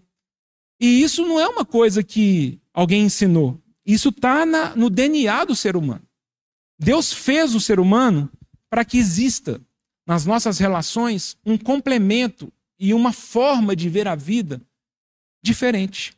[0.80, 3.62] E isso não é uma coisa que alguém ensinou.
[3.86, 6.08] Isso está no DNA do ser humano.
[6.80, 8.32] Deus fez o ser humano
[8.70, 9.62] para que exista
[10.06, 14.62] nas nossas relações um complemento e uma forma de ver a vida
[15.42, 16.18] diferente.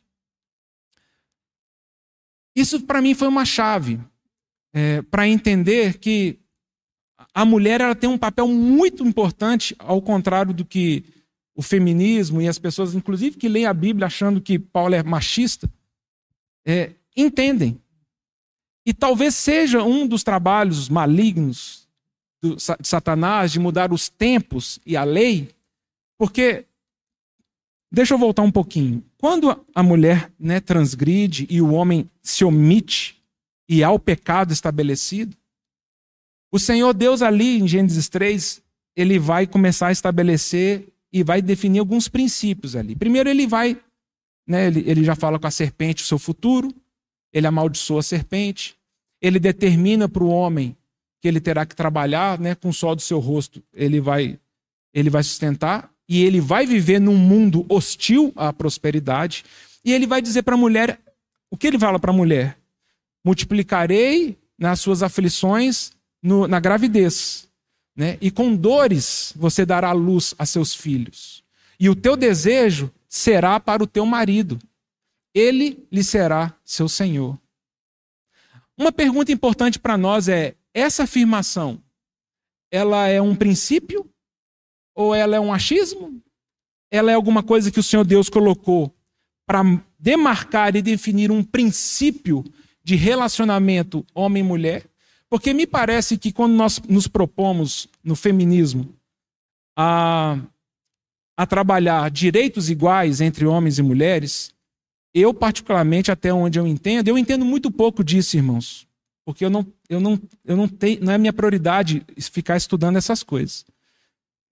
[2.56, 4.00] Isso para mim foi uma chave
[4.76, 6.38] é, para entender que
[7.34, 11.06] a mulher ela tem um papel muito importante, ao contrário do que
[11.56, 15.72] o feminismo e as pessoas, inclusive que leem a Bíblia achando que Paulo é machista,
[16.68, 17.80] é, entendem.
[18.86, 21.88] E talvez seja um dos trabalhos malignos
[22.42, 25.50] do, de Satanás de mudar os tempos e a lei,
[26.18, 26.66] porque
[27.90, 29.02] deixa eu voltar um pouquinho.
[29.18, 33.15] Quando a mulher né, transgride e o homem se omite
[33.68, 35.36] e ao pecado estabelecido,
[36.52, 38.62] o Senhor Deus ali em Gênesis 3,
[38.96, 42.96] ele vai começar a estabelecer e vai definir alguns princípios ali.
[42.96, 43.78] Primeiro ele vai,
[44.48, 46.74] né, ele, ele já fala com a serpente o seu futuro,
[47.34, 48.78] ele amaldiçoa a serpente,
[49.22, 50.76] ele determina para o homem
[51.22, 54.40] que ele terá que trabalhar, né, com o sol do seu rosto, ele vai
[54.94, 59.44] ele vai sustentar e ele vai viver num mundo hostil à prosperidade,
[59.84, 61.00] e ele vai dizer para a mulher,
[61.50, 62.58] o que ele fala para a mulher?
[63.26, 67.50] Multiplicarei nas suas aflições no, na gravidez,
[67.96, 68.18] né?
[68.22, 71.44] E com dores você dará luz a seus filhos.
[71.80, 74.60] E o teu desejo será para o teu marido.
[75.34, 77.38] Ele lhe será seu senhor.
[78.78, 81.82] Uma pergunta importante para nós é: essa afirmação,
[82.72, 84.10] ela é um princípio
[84.94, 86.22] ou ela é um achismo?
[86.92, 88.94] Ela é alguma coisa que o Senhor Deus colocou
[89.46, 89.62] para
[90.00, 92.44] demarcar e definir um princípio
[92.86, 94.86] de relacionamento homem-mulher?
[95.28, 98.96] Porque me parece que quando nós nos propomos no feminismo
[99.76, 100.38] a,
[101.36, 104.54] a trabalhar direitos iguais entre homens e mulheres,
[105.16, 108.88] eu, particularmente, até onde eu entendo, eu entendo muito pouco disso, irmãos.
[109.26, 113.24] Porque eu não, eu não, eu não tenho, não é minha prioridade ficar estudando essas
[113.24, 113.66] coisas.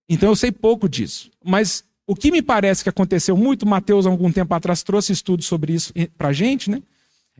[0.10, 1.30] Então eu sei pouco disso.
[1.46, 5.74] Mas o que me parece que aconteceu muito, Mateus, algum tempo atrás, trouxe estudos sobre
[5.74, 6.82] isso para a gente, né?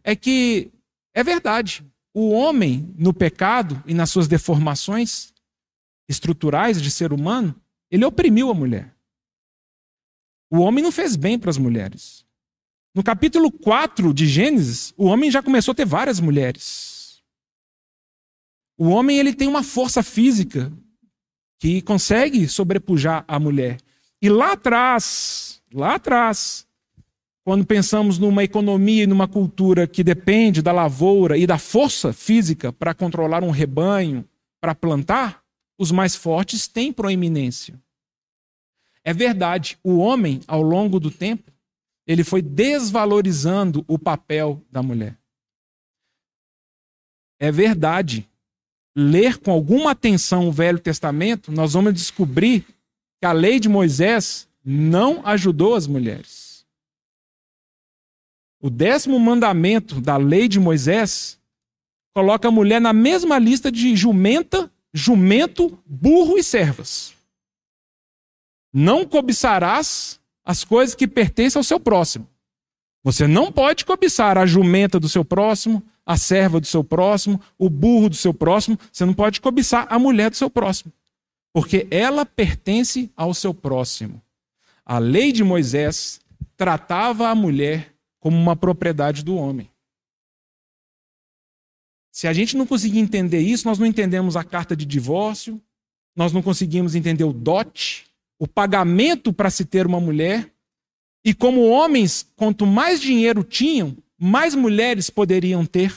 [0.04, 0.70] É que
[1.14, 1.86] é verdade.
[2.14, 5.34] O homem, no pecado e nas suas deformações
[6.08, 7.56] estruturais de ser humano,
[7.90, 8.96] ele oprimiu a mulher.
[10.50, 12.24] O homem não fez bem para as mulheres.
[12.94, 17.24] No capítulo 4 de Gênesis, o homem já começou a ter várias mulheres.
[18.78, 20.72] O homem ele tem uma força física
[21.60, 23.78] que consegue sobrepujar a mulher.
[24.22, 26.68] E lá atrás, lá atrás,
[27.44, 32.72] quando pensamos numa economia e numa cultura que depende da lavoura e da força física
[32.72, 34.28] para controlar um rebanho,
[34.62, 35.44] para plantar,
[35.78, 37.80] os mais fortes têm proeminência.
[39.04, 41.52] É verdade, o homem, ao longo do tempo,
[42.08, 45.18] ele foi desvalorizando o papel da mulher.
[47.40, 48.28] É verdade
[48.96, 52.66] ler com alguma atenção o Velho Testamento, nós vamos descobrir
[53.20, 56.53] que a lei de Moisés não ajudou as mulheres.
[58.64, 61.38] O décimo mandamento da lei de Moisés
[62.14, 67.14] coloca a mulher na mesma lista de jumenta, jumento, burro e servas.
[68.72, 72.26] Não cobiçarás as coisas que pertencem ao seu próximo.
[73.04, 77.70] Você não pode cobiçar a jumenta do seu próximo, a serva do seu próximo, o
[77.70, 80.94] burro do seu próximo, você não pode cobiçar a mulher do seu próximo,
[81.52, 84.22] porque ela pertence ao seu próximo.
[84.86, 86.22] A lei de Moisés
[86.56, 87.93] tratava a mulher
[88.24, 89.70] como uma propriedade do homem.
[92.10, 95.62] Se a gente não conseguir entender isso, nós não entendemos a carta de divórcio,
[96.16, 98.06] nós não conseguimos entender o dote,
[98.40, 100.50] o pagamento para se ter uma mulher.
[101.26, 105.94] E como homens, quanto mais dinheiro tinham, mais mulheres poderiam ter.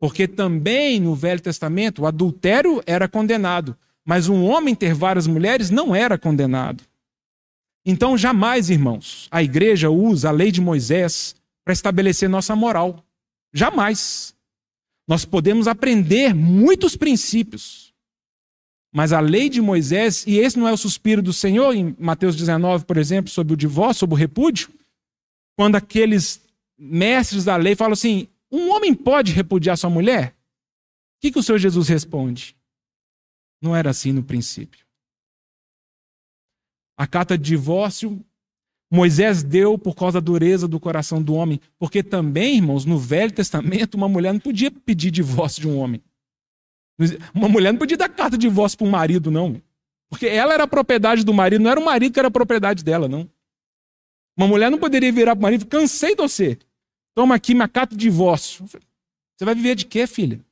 [0.00, 5.68] Porque também no Velho Testamento o adultério era condenado, mas um homem ter várias mulheres
[5.68, 6.82] não era condenado.
[7.84, 13.04] Então, jamais, irmãos, a igreja usa a lei de Moisés para estabelecer nossa moral.
[13.52, 14.34] Jamais.
[15.06, 17.92] Nós podemos aprender muitos princípios,
[18.94, 22.36] mas a lei de Moisés, e esse não é o suspiro do Senhor, em Mateus
[22.36, 24.68] 19, por exemplo, sobre o divórcio, sobre o repúdio,
[25.56, 26.40] quando aqueles
[26.78, 30.36] mestres da lei falam assim: um homem pode repudiar sua mulher?
[31.16, 32.56] O que, que o Senhor Jesus responde?
[33.60, 34.81] Não era assim no princípio.
[36.96, 38.24] A carta de divórcio,
[38.90, 41.60] Moisés deu por causa da dureza do coração do homem.
[41.78, 46.02] Porque também, irmãos, no Velho Testamento, uma mulher não podia pedir divórcio de um homem.
[47.34, 49.60] Uma mulher não podia dar carta de divórcio para um marido, não.
[50.10, 53.28] Porque ela era propriedade do marido, não era o marido que era propriedade dela, não.
[54.36, 56.58] Uma mulher não poderia virar para o marido, cansei de você.
[57.14, 58.66] Toma aqui minha carta de divórcio.
[58.66, 60.44] Você vai viver de quê, filha?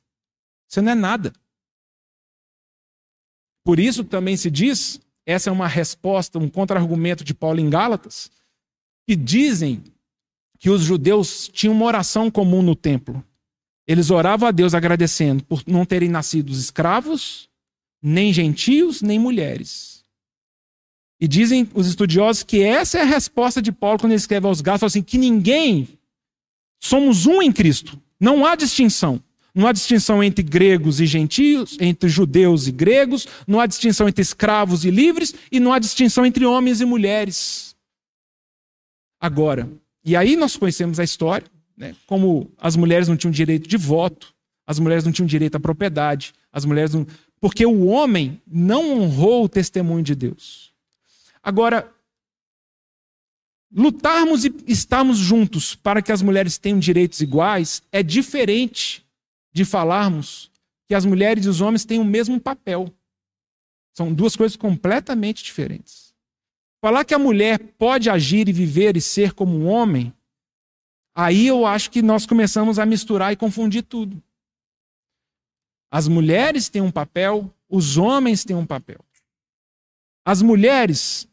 [0.66, 1.32] Você não é nada.
[3.64, 8.30] Por isso também se diz, essa é uma resposta, um contra-argumento de Paulo em Gálatas,
[9.06, 9.82] que dizem
[10.58, 13.24] que os judeus tinham uma oração comum no templo.
[13.86, 17.48] Eles oravam a Deus agradecendo por não terem nascido escravos,
[18.02, 20.04] nem gentios, nem mulheres.
[21.20, 24.60] E dizem os estudiosos que essa é a resposta de Paulo quando ele escreve aos
[24.60, 25.88] Gálatas, assim, que ninguém
[26.80, 28.00] somos um em Cristo.
[28.18, 29.22] Não há distinção.
[29.54, 34.22] Não há distinção entre gregos e gentios, entre judeus e gregos, não há distinção entre
[34.22, 37.74] escravos e livres, e não há distinção entre homens e mulheres.
[39.20, 39.68] Agora,
[40.04, 44.34] e aí nós conhecemos a história, né, como as mulheres não tinham direito de voto,
[44.66, 47.06] as mulheres não tinham direito à propriedade, as mulheres não.
[47.40, 50.72] Porque o homem não honrou o testemunho de Deus.
[51.42, 51.90] Agora,
[53.74, 59.04] lutarmos e estarmos juntos para que as mulheres tenham direitos iguais é diferente
[59.52, 60.50] de falarmos
[60.88, 62.92] que as mulheres e os homens têm o mesmo papel.
[63.94, 66.14] São duas coisas completamente diferentes.
[66.80, 70.12] Falar que a mulher pode agir e viver e ser como um homem,
[71.14, 74.22] aí eu acho que nós começamos a misturar e confundir tudo.
[75.90, 79.04] As mulheres têm um papel, os homens têm um papel.
[80.24, 81.28] As mulheres,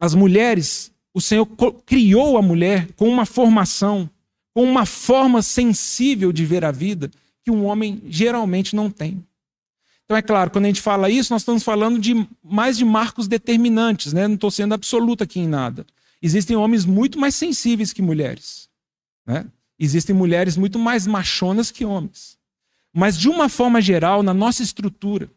[0.00, 1.46] as mulheres, o Senhor
[1.86, 4.10] criou a mulher com uma formação,
[4.54, 7.10] com uma forma sensível de ver a vida
[7.48, 9.24] que um homem geralmente não tem.
[10.04, 13.26] Então, é claro, quando a gente fala isso, nós estamos falando de mais de marcos
[13.26, 14.28] determinantes, né?
[14.28, 15.86] não estou sendo absoluto aqui em nada.
[16.20, 18.68] Existem homens muito mais sensíveis que mulheres.
[19.26, 19.46] Né?
[19.78, 22.36] Existem mulheres muito mais machonas que homens.
[22.92, 25.30] Mas, de uma forma geral, na nossa estrutura,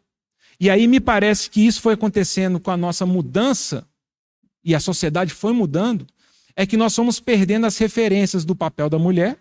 [0.60, 3.86] e aí me parece que isso foi acontecendo com a nossa mudança,
[4.62, 6.06] e a sociedade foi mudando,
[6.54, 9.38] é que nós fomos perdendo as referências do papel da mulher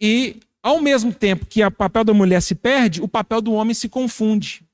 [0.00, 3.74] e ao mesmo tempo que o papel da mulher se perde, o papel do homem
[3.74, 4.64] se confunde.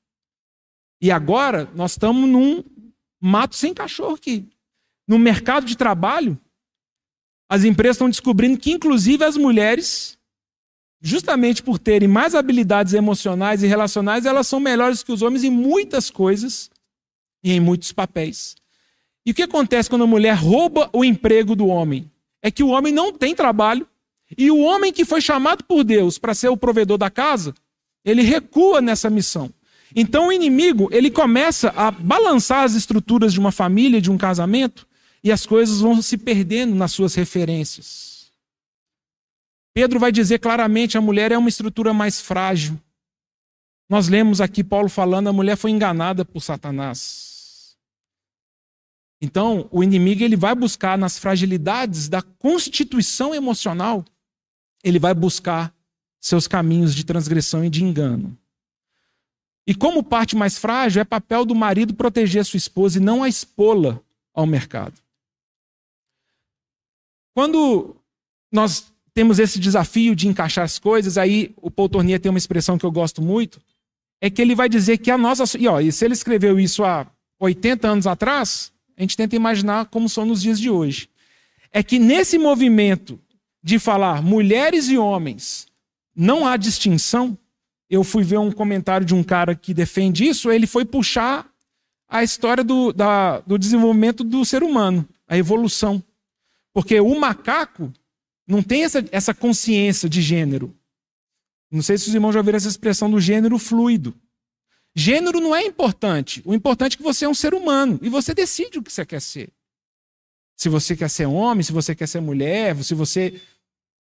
[1.01, 2.63] E agora nós estamos num
[3.21, 4.47] mato sem cachorro aqui.
[5.07, 6.37] No mercado de trabalho,
[7.49, 10.17] as empresas estão descobrindo que, inclusive, as mulheres,
[10.99, 15.49] justamente por terem mais habilidades emocionais e relacionais, elas são melhores que os homens em
[15.49, 16.69] muitas coisas
[17.41, 18.55] e em muitos papéis.
[19.25, 22.11] E o que acontece quando a mulher rouba o emprego do homem?
[22.41, 23.87] É que o homem não tem trabalho
[24.35, 27.53] e o homem que foi chamado por Deus para ser o provedor da casa,
[28.03, 29.53] ele recua nessa missão.
[29.95, 34.87] Então o inimigo, ele começa a balançar as estruturas de uma família, de um casamento,
[35.23, 38.31] e as coisas vão se perdendo nas suas referências.
[39.73, 42.79] Pedro vai dizer claramente: a mulher é uma estrutura mais frágil.
[43.89, 47.75] Nós lemos aqui Paulo falando: a mulher foi enganada por Satanás.
[49.21, 54.05] Então, o inimigo ele vai buscar nas fragilidades da constituição emocional
[54.83, 55.73] ele vai buscar
[56.19, 58.37] seus caminhos de transgressão e de engano.
[59.65, 63.21] E como parte mais frágil, é papel do marido proteger a sua esposa e não
[63.21, 63.99] a expô-la
[64.33, 64.93] ao mercado.
[67.33, 67.95] Quando
[68.51, 72.77] nós temos esse desafio de encaixar as coisas, aí o Paul Tournier tem uma expressão
[72.77, 73.59] que eu gosto muito,
[74.21, 75.57] é que ele vai dizer que a nossa.
[75.57, 77.05] E, ó, e se ele escreveu isso há
[77.39, 81.09] 80 anos atrás, a gente tenta imaginar como são nos dias de hoje.
[81.71, 83.19] É que nesse movimento
[83.67, 85.67] de falar mulheres e homens,
[86.15, 87.37] não há distinção.
[87.89, 91.45] Eu fui ver um comentário de um cara que defende isso, ele foi puxar
[92.07, 96.01] a história do, da, do desenvolvimento do ser humano, a evolução.
[96.73, 97.91] Porque o macaco
[98.47, 100.73] não tem essa, essa consciência de gênero.
[101.69, 104.15] Não sei se os irmãos já ouviram essa expressão do gênero fluido.
[104.95, 106.41] Gênero não é importante.
[106.45, 109.05] O importante é que você é um ser humano e você decide o que você
[109.05, 109.49] quer ser.
[110.55, 113.41] Se você quer ser homem, se você quer ser mulher, se você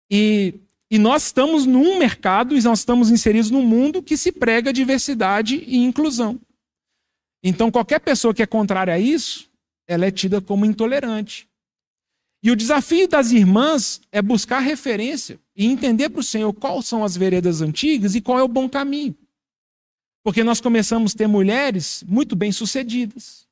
[0.10, 0.56] e,
[0.89, 5.63] e nós estamos num mercado, e nós estamos inseridos num mundo que se prega diversidade
[5.67, 6.39] e inclusão.
[7.43, 9.50] Então, qualquer pessoa que é contrária a isso,
[9.88, 11.48] ela é tida como intolerante.
[12.41, 17.04] E o desafio das irmãs é buscar referência e entender para o Senhor quais são
[17.04, 19.15] as veredas antigas e qual é o bom caminho.
[20.24, 23.45] Porque nós começamos a ter mulheres muito bem-sucedidas,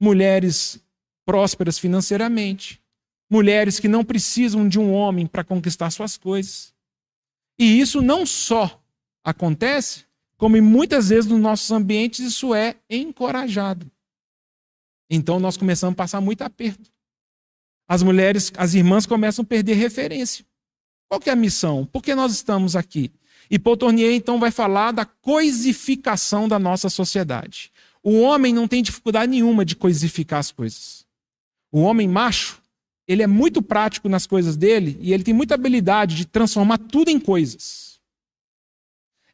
[0.00, 0.80] mulheres
[1.24, 2.80] prósperas financeiramente,
[3.34, 6.72] mulheres que não precisam de um homem para conquistar suas coisas.
[7.58, 8.80] E isso não só
[9.24, 10.04] acontece,
[10.36, 13.90] como muitas vezes nos nossos ambientes isso é encorajado.
[15.10, 16.88] Então nós começamos a passar muito aperto.
[17.88, 20.46] As mulheres, as irmãs começam a perder referência.
[21.08, 21.84] Qual é a missão?
[21.84, 23.10] Por que nós estamos aqui?
[23.50, 27.72] E Paul Tournier então vai falar da coisificação da nossa sociedade.
[28.00, 31.04] O homem não tem dificuldade nenhuma de coisificar as coisas.
[31.72, 32.62] O homem macho,
[33.06, 37.10] ele é muito prático nas coisas dele e ele tem muita habilidade de transformar tudo
[37.10, 38.00] em coisas.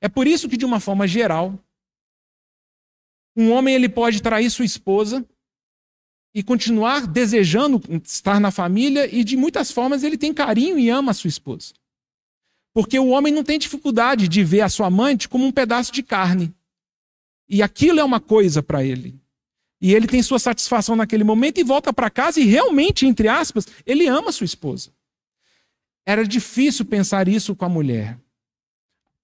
[0.00, 1.58] É por isso que, de uma forma geral,
[3.36, 5.24] um homem ele pode trair sua esposa
[6.34, 11.10] e continuar desejando estar na família e de muitas formas ele tem carinho e ama
[11.10, 11.74] a sua esposa.
[12.72, 16.02] Porque o homem não tem dificuldade de ver a sua amante como um pedaço de
[16.02, 16.54] carne.
[17.48, 19.19] E aquilo é uma coisa para ele.
[19.80, 23.66] E ele tem sua satisfação naquele momento e volta para casa e realmente, entre aspas,
[23.86, 24.90] ele ama sua esposa.
[26.04, 28.18] Era difícil pensar isso com a mulher.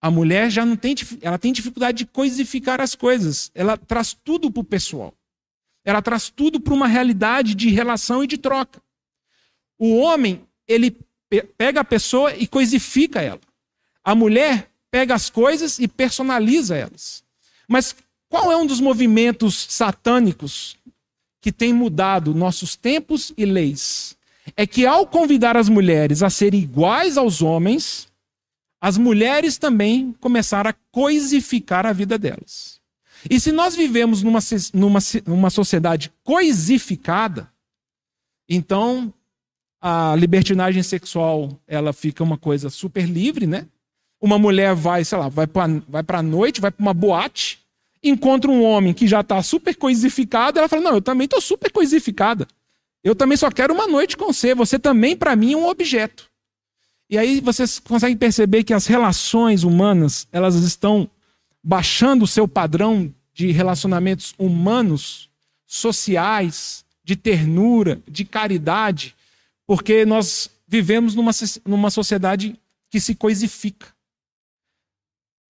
[0.00, 3.50] A mulher já não tem, ela tem dificuldade de coisificar as coisas.
[3.54, 5.12] Ela traz tudo para o pessoal.
[5.84, 8.80] Ela traz tudo para uma realidade de relação e de troca.
[9.78, 10.96] O homem, ele
[11.58, 13.40] pega a pessoa e coisifica ela.
[14.02, 17.24] A mulher pega as coisas e personaliza elas.
[17.68, 17.94] Mas
[18.28, 20.76] qual é um dos movimentos satânicos
[21.40, 24.16] que tem mudado nossos tempos e leis
[24.56, 28.08] é que, ao convidar as mulheres a serem iguais aos homens,
[28.80, 32.80] as mulheres também começaram a coisificar a vida delas.
[33.28, 34.38] E se nós vivemos numa,
[34.72, 37.50] numa, numa sociedade coisificada,
[38.48, 39.12] então
[39.80, 43.66] a libertinagem sexual ela fica uma coisa super livre, né?
[44.20, 47.65] Uma mulher vai, sei lá, vai para vai a noite, vai para uma boate,
[48.08, 51.70] encontra um homem que já está super coisificado, ela fala: Não, eu também estou super
[51.70, 52.46] coisificada.
[53.02, 54.54] Eu também só quero uma noite com você.
[54.54, 56.28] Você também, para mim, é um objeto.
[57.08, 61.08] E aí vocês conseguem perceber que as relações humanas elas estão
[61.62, 65.30] baixando o seu padrão de relacionamentos humanos,
[65.64, 69.14] sociais, de ternura, de caridade,
[69.66, 71.30] porque nós vivemos numa,
[71.64, 72.58] numa sociedade
[72.90, 73.86] que se coisifica.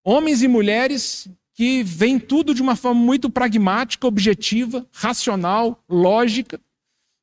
[0.04, 1.26] Homens e mulheres
[1.56, 6.60] que veem tudo de uma forma muito pragmática, objetiva, racional, lógica,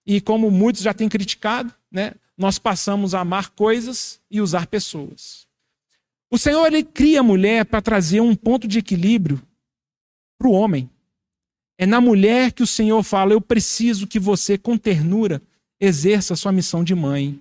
[0.07, 5.47] e como muitos já têm criticado, né, nós passamos a amar coisas e usar pessoas.
[6.31, 9.39] O Senhor ele cria a mulher para trazer um ponto de equilíbrio
[10.35, 10.89] para o homem.
[11.77, 15.43] É na mulher que o Senhor fala: Eu preciso que você, com ternura,
[15.79, 17.39] exerça a sua missão de mãe.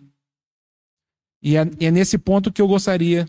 [1.42, 3.26] E é, é nesse ponto que eu gostaria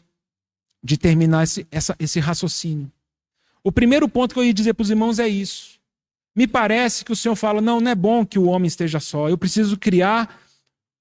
[0.83, 2.91] de terminar esse, essa, esse raciocínio.
[3.63, 5.79] O primeiro ponto que eu ia dizer para os irmãos é isso.
[6.35, 9.29] Me parece que o Senhor fala: não, não é bom que o homem esteja só.
[9.29, 10.41] Eu preciso criar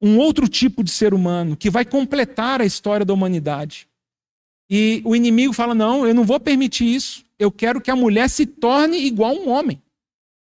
[0.01, 3.89] um outro tipo de ser humano que vai completar a história da humanidade.
[4.71, 7.25] E o inimigo fala: não, eu não vou permitir isso.
[7.39, 9.83] Eu quero que a mulher se torne igual a um homem.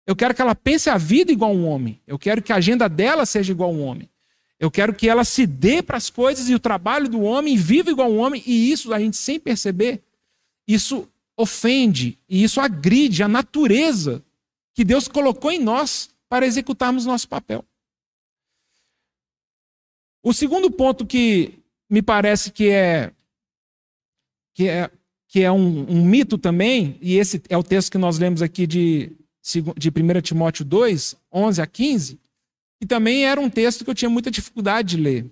[0.05, 1.99] Eu quero que ela pense a vida igual a um homem.
[2.05, 4.09] Eu quero que a agenda dela seja igual a um homem.
[4.59, 7.89] Eu quero que ela se dê para as coisas e o trabalho do homem viva
[7.89, 8.43] igual um homem.
[8.45, 10.01] E isso, a gente sem perceber,
[10.67, 11.07] isso
[11.37, 14.23] ofende e isso agride a natureza
[14.73, 17.63] que Deus colocou em nós para executarmos nosso papel.
[20.23, 21.59] O segundo ponto que
[21.89, 23.11] me parece que é
[24.53, 24.89] que é,
[25.27, 28.67] que é um, um, mito também, e esse é o texto que nós lemos aqui
[28.67, 29.11] de,
[29.75, 32.19] de 1 Timóteo 2, 11 a 15,
[32.79, 35.25] e também era um texto que eu tinha muita dificuldade de ler.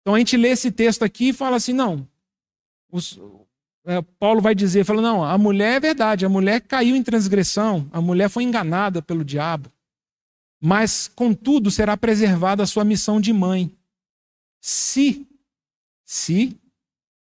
[0.00, 2.08] Então a gente lê esse texto aqui e fala assim: não,
[2.90, 3.18] os,
[4.18, 8.00] Paulo vai dizer, fala, não, a mulher é verdade, a mulher caiu em transgressão, a
[8.00, 9.70] mulher foi enganada pelo diabo,
[10.60, 13.70] mas, contudo, será preservada a sua missão de mãe,
[14.60, 15.26] se,
[16.04, 16.56] se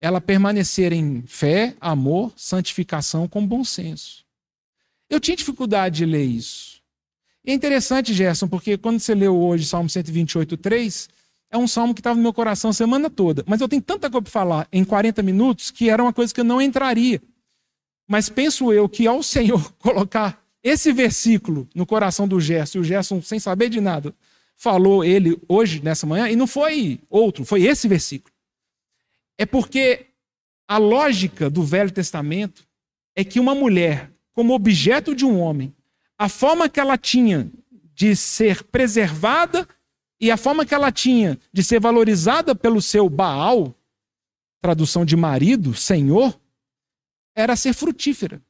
[0.01, 4.25] ela permanecer em fé, amor, santificação com bom senso.
[5.09, 6.81] Eu tinha dificuldade de ler isso.
[7.45, 11.09] É interessante, Gerson, porque quando você leu hoje Salmo 128, 3,
[11.49, 13.43] é um salmo que estava no meu coração a semana toda.
[13.47, 16.39] Mas eu tenho tanta coisa para falar em 40 minutos que era uma coisa que
[16.39, 17.21] eu não entraria.
[18.07, 22.83] Mas penso eu que ao Senhor colocar esse versículo no coração do Gerson, e o
[22.83, 24.13] Gerson, sem saber de nada,
[24.55, 28.33] falou ele hoje, nessa manhã, e não foi outro, foi esse versículo.
[29.37, 30.07] É porque
[30.67, 32.65] a lógica do Velho Testamento
[33.15, 35.73] é que uma mulher, como objeto de um homem,
[36.17, 37.49] a forma que ela tinha
[37.93, 39.67] de ser preservada
[40.19, 43.75] e a forma que ela tinha de ser valorizada pelo seu Baal,
[44.61, 46.39] tradução de marido, senhor,
[47.35, 48.41] era ser frutífera.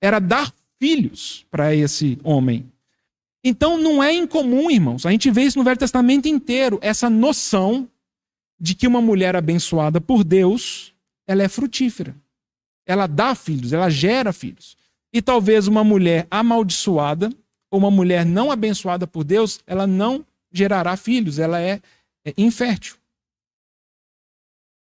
[0.00, 2.70] Era dar filhos para esse homem.
[3.42, 5.04] Então não é incomum, irmãos.
[5.04, 7.88] A gente vê isso no Velho Testamento inteiro, essa noção
[8.58, 10.94] de que uma mulher abençoada por Deus,
[11.26, 12.16] ela é frutífera.
[12.86, 14.76] Ela dá filhos, ela gera filhos.
[15.12, 17.30] E talvez uma mulher amaldiçoada
[17.70, 20.24] ou uma mulher não abençoada por Deus, ela não
[20.54, 21.80] gerará filhos, ela é,
[22.24, 22.96] é infértil.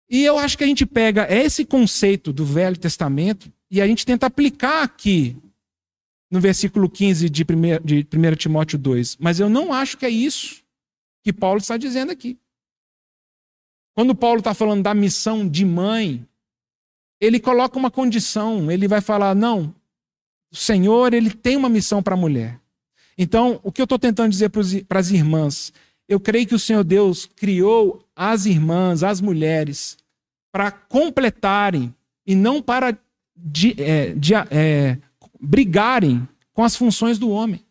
[0.10, 4.06] E eu acho que a gente pega esse conceito do Velho Testamento e a gente
[4.06, 5.36] tenta aplicar aqui
[6.30, 7.46] no versículo 15 de 1,
[7.84, 9.18] de 1 Timóteo 2.
[9.18, 10.64] Mas eu não acho que é isso
[11.24, 12.38] que Paulo está dizendo aqui.
[13.96, 16.28] Quando Paulo está falando da missão de mãe,
[17.22, 19.74] ele coloca uma condição, ele vai falar: não,
[20.52, 22.60] o Senhor ele tem uma missão para a mulher.
[23.18, 24.50] Então, o que eu estou tentando dizer
[24.88, 25.72] para as irmãs?
[26.08, 29.98] Eu creio que o Senhor Deus criou as irmãs, as mulheres,
[30.52, 31.94] para completarem
[32.26, 32.98] e não para
[33.36, 34.98] de, é, de, é,
[35.40, 37.64] brigarem com as funções do homem.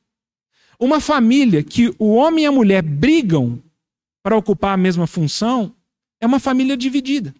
[0.79, 3.63] Uma família que o homem e a mulher brigam
[4.23, 5.75] para ocupar a mesma função
[6.21, 7.35] é uma família dividida.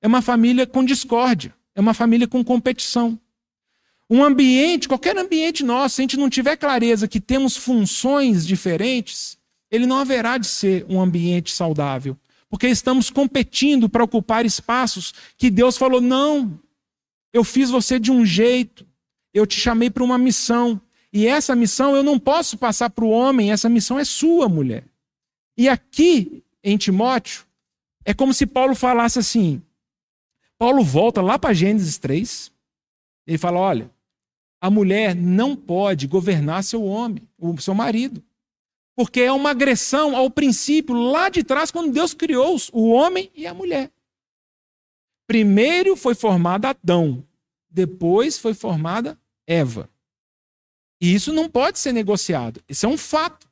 [0.00, 1.54] É uma família com discórdia.
[1.74, 3.18] É uma família com competição.
[4.12, 9.38] Um ambiente, qualquer ambiente nosso, se a gente não tiver clareza que temos funções diferentes,
[9.70, 12.14] ele não haverá de ser um ambiente saudável.
[12.50, 16.60] Porque estamos competindo para ocupar espaços que Deus falou: não,
[17.32, 18.86] eu fiz você de um jeito,
[19.32, 20.78] eu te chamei para uma missão.
[21.10, 24.84] E essa missão eu não posso passar para o homem, essa missão é sua, mulher.
[25.56, 27.46] E aqui, em Timóteo,
[28.04, 29.62] é como se Paulo falasse assim.
[30.58, 32.52] Paulo volta lá para Gênesis 3.
[33.26, 33.90] Ele fala: olha,
[34.62, 38.22] a mulher não pode governar seu homem, o seu marido.
[38.94, 43.44] Porque é uma agressão ao princípio lá de trás, quando Deus criou o homem e
[43.44, 43.90] a mulher.
[45.26, 47.26] Primeiro foi formada Adão,
[47.68, 49.90] depois foi formada Eva.
[51.00, 52.62] E isso não pode ser negociado.
[52.68, 53.50] Isso é um fato.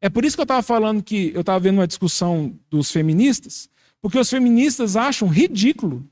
[0.00, 3.68] É por isso que eu estava falando que eu estava vendo uma discussão dos feministas,
[4.00, 6.08] porque os feministas acham ridículo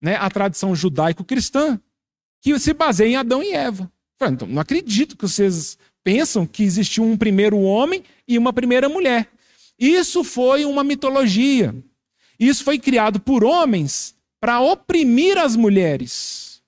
[0.00, 1.78] né, a tradição judaico-cristã,
[2.40, 3.90] que se baseia em Adão e Eva.
[4.18, 8.88] Falei, então, não acredito que vocês pensam que existiu um primeiro homem e uma primeira
[8.88, 9.28] mulher.
[9.78, 11.74] Isso foi uma mitologia.
[12.38, 16.62] Isso foi criado por homens para oprimir as mulheres.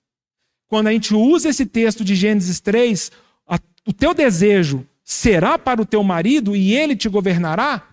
[0.67, 3.11] Quando a gente usa esse texto de Gênesis 3,
[3.47, 7.89] a, o teu desejo será para o teu marido e ele te governará,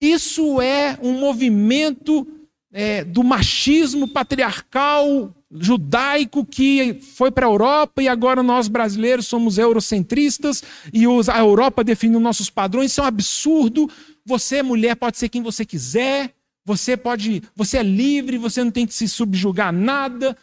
[0.00, 2.26] isso é um movimento
[2.72, 9.56] é, do machismo patriarcal judaico que foi para a Europa e agora nós brasileiros somos
[9.56, 12.90] eurocentristas e a Europa define os nossos padrões.
[12.90, 13.88] Isso é um absurdo.
[14.24, 16.34] Você, mulher, pode ser quem você quiser.
[16.64, 20.36] Você pode, você é livre, você não tem que se subjugar a nada.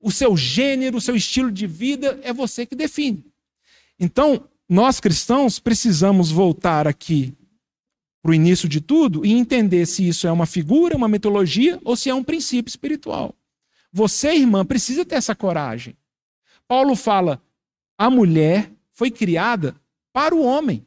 [0.00, 3.24] O seu gênero, o seu estilo de vida é você que define.
[4.00, 7.34] Então, nós cristãos precisamos voltar aqui
[8.22, 11.96] para o início de tudo e entender se isso é uma figura, uma mitologia ou
[11.96, 13.34] se é um princípio espiritual.
[13.92, 15.96] Você, irmã, precisa ter essa coragem.
[16.66, 17.42] Paulo fala:
[17.96, 19.74] a mulher foi criada
[20.12, 20.86] para o homem.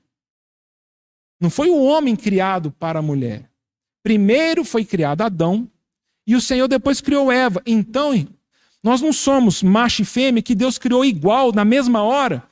[1.39, 3.49] Não foi o homem criado para a mulher.
[4.03, 5.69] Primeiro foi criado Adão
[6.25, 7.61] e o Senhor depois criou Eva.
[7.65, 8.13] Então,
[8.83, 12.43] nós não somos macho e fêmea que Deus criou igual na mesma hora,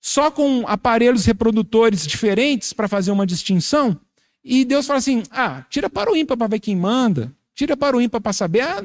[0.00, 3.98] só com aparelhos reprodutores diferentes para fazer uma distinção.
[4.44, 7.96] E Deus fala assim: ah, tira para o ímpar para ver quem manda, tira para
[7.96, 8.62] o ímpar para saber.
[8.62, 8.84] Ah,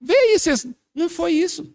[0.00, 0.74] vê isso.
[0.94, 1.72] Não foi isso.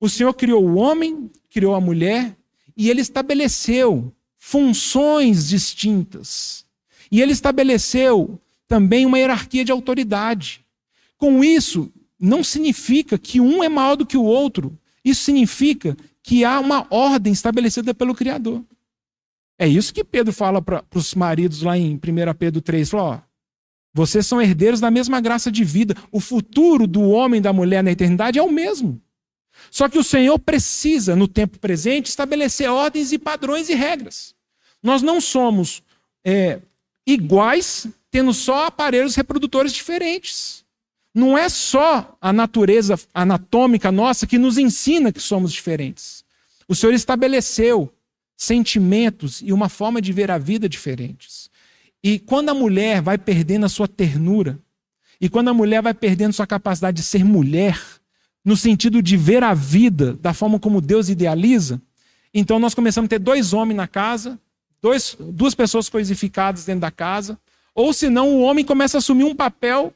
[0.00, 2.36] O Senhor criou o homem, criou a mulher,
[2.76, 6.64] e ele estabeleceu funções distintas.
[7.10, 10.64] E ele estabeleceu também uma hierarquia de autoridade.
[11.16, 14.78] Com isso, não significa que um é maior do que o outro.
[15.04, 18.62] Isso significa que há uma ordem estabelecida pelo Criador.
[19.58, 22.00] É isso que Pedro fala para os maridos lá em 1
[22.38, 22.90] Pedro 3.
[22.90, 23.27] Fala, ó,
[23.98, 25.92] vocês são herdeiros da mesma graça de vida.
[26.12, 29.00] O futuro do homem e da mulher na eternidade é o mesmo.
[29.72, 34.36] Só que o Senhor precisa, no tempo presente, estabelecer ordens e padrões e regras.
[34.80, 35.82] Nós não somos
[36.24, 36.60] é,
[37.04, 40.64] iguais, tendo só aparelhos reprodutores diferentes.
[41.12, 46.24] Não é só a natureza anatômica nossa que nos ensina que somos diferentes.
[46.68, 47.92] O Senhor estabeleceu
[48.36, 51.47] sentimentos e uma forma de ver a vida diferentes.
[52.02, 54.58] E quando a mulher vai perdendo a sua ternura,
[55.20, 57.80] e quando a mulher vai perdendo sua capacidade de ser mulher,
[58.44, 61.82] no sentido de ver a vida da forma como Deus idealiza,
[62.32, 64.38] então nós começamos a ter dois homens na casa,
[64.80, 67.38] dois, duas pessoas coisificadas dentro da casa,
[67.74, 69.92] ou senão o homem começa a assumir um papel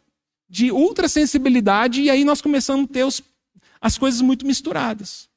[0.48, 3.22] de ultrassensibilidade e aí nós começamos a ter os,
[3.80, 5.28] as coisas muito misturadas.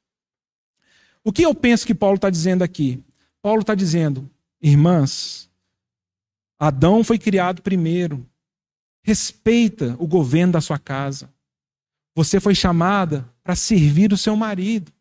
[1.23, 3.01] O que eu penso que Paulo está dizendo aqui?
[3.41, 4.29] Paulo está dizendo,
[4.61, 5.49] irmãs,
[6.59, 8.27] Adão foi criado primeiro.
[9.03, 11.33] Respeita o governo da sua casa.
[12.15, 14.91] Você foi chamada para servir o seu marido.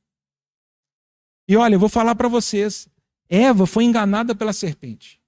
[1.49, 2.89] E olha, eu vou falar para vocês:
[3.29, 5.21] Eva foi enganada pela serpente.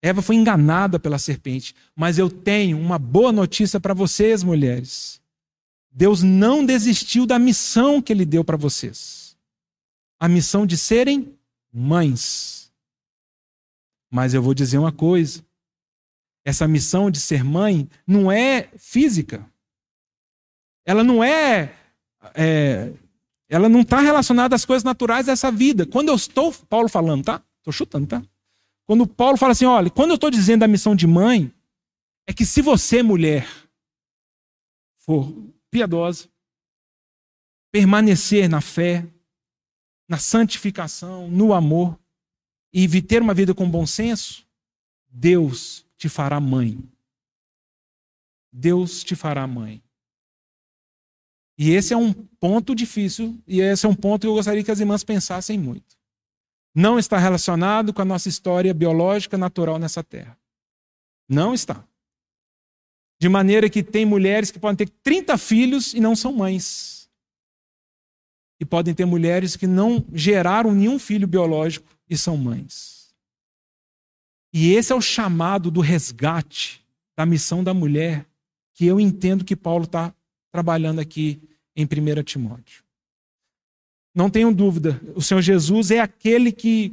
[0.00, 1.74] Eva foi enganada pela serpente.
[1.94, 5.20] Mas eu tenho uma boa notícia para vocês, mulheres.
[5.90, 9.22] Deus não desistiu da missão que ele deu para vocês
[10.22, 11.36] a missão de serem
[11.72, 12.61] mães.
[14.12, 15.42] Mas eu vou dizer uma coisa:
[16.44, 19.50] essa missão de ser mãe não é física.
[20.84, 21.74] Ela não é,
[22.34, 22.92] é
[23.48, 25.86] ela não está relacionada às coisas naturais dessa vida.
[25.86, 27.42] Quando eu estou, Paulo falando, tá?
[27.58, 28.22] Estou chutando, tá?
[28.86, 31.52] Quando Paulo fala assim, olha, quando eu estou dizendo a missão de mãe,
[32.26, 33.48] é que se você, mulher,
[34.98, 35.32] for
[35.70, 36.28] piedosa,
[37.70, 39.06] permanecer na fé,
[40.08, 41.98] na santificação, no amor
[42.72, 44.46] e ter uma vida com bom senso,
[45.08, 46.78] Deus te fará mãe.
[48.50, 49.82] Deus te fará mãe.
[51.58, 54.70] E esse é um ponto difícil, e esse é um ponto que eu gostaria que
[54.70, 55.96] as irmãs pensassem muito.
[56.74, 60.38] Não está relacionado com a nossa história biológica natural nessa terra.
[61.28, 61.86] Não está.
[63.20, 67.10] De maneira que tem mulheres que podem ter 30 filhos e não são mães.
[68.58, 73.14] E podem ter mulheres que não geraram nenhum filho biológico e são mães.
[74.52, 76.82] E esse é o chamado do resgate
[77.16, 78.26] da missão da mulher,
[78.74, 80.14] que eu entendo que Paulo está
[80.50, 81.40] trabalhando aqui
[81.74, 82.82] em 1 Timóteo.
[84.14, 86.92] Não tenho dúvida, o Senhor Jesus é aquele que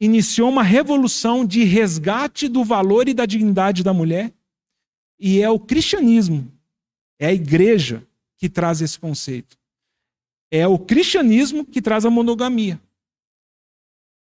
[0.00, 4.32] iniciou uma revolução de resgate do valor e da dignidade da mulher,
[5.18, 6.50] e é o cristianismo,
[7.18, 9.56] é a igreja que traz esse conceito.
[10.50, 12.80] É o cristianismo que traz a monogamia.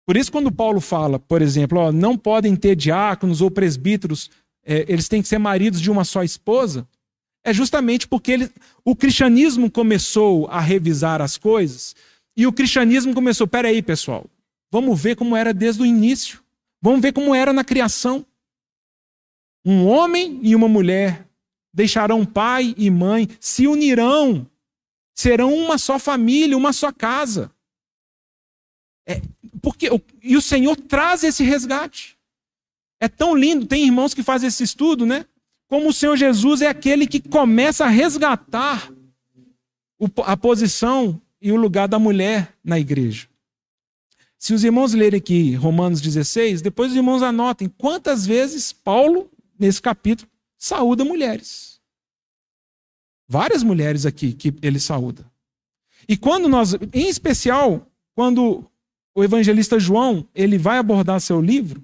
[0.10, 4.32] Por isso, quando Paulo fala, por exemplo, ó, não podem ter diáconos ou presbíteros,
[4.66, 6.88] é, eles têm que ser maridos de uma só esposa,
[7.44, 8.52] é justamente porque ele,
[8.84, 11.96] o cristianismo começou a revisar as coisas
[12.36, 14.26] e o cristianismo começou, peraí, pessoal,
[14.72, 16.42] vamos ver como era desde o início,
[16.82, 18.26] vamos ver como era na criação.
[19.64, 21.28] Um homem e uma mulher
[21.72, 24.50] deixarão pai e mãe, se unirão,
[25.16, 27.52] serão uma só família, uma só casa.
[29.08, 29.22] É,
[29.60, 29.90] porque,
[30.22, 32.18] e o Senhor traz esse resgate.
[33.00, 35.26] É tão lindo, tem irmãos que fazem esse estudo, né?
[35.68, 38.92] Como o Senhor Jesus é aquele que começa a resgatar
[40.26, 43.28] a posição e o lugar da mulher na igreja.
[44.38, 49.30] Se os irmãos lerem aqui Romanos 16, depois os irmãos anotem quantas vezes Paulo,
[49.60, 51.80] nesse capítulo, saúda mulheres.
[53.28, 55.30] Várias mulheres aqui que ele saúda.
[56.08, 57.86] E quando nós, em especial,
[58.16, 58.66] quando
[59.16, 61.84] o evangelista João, ele vai abordar seu livro,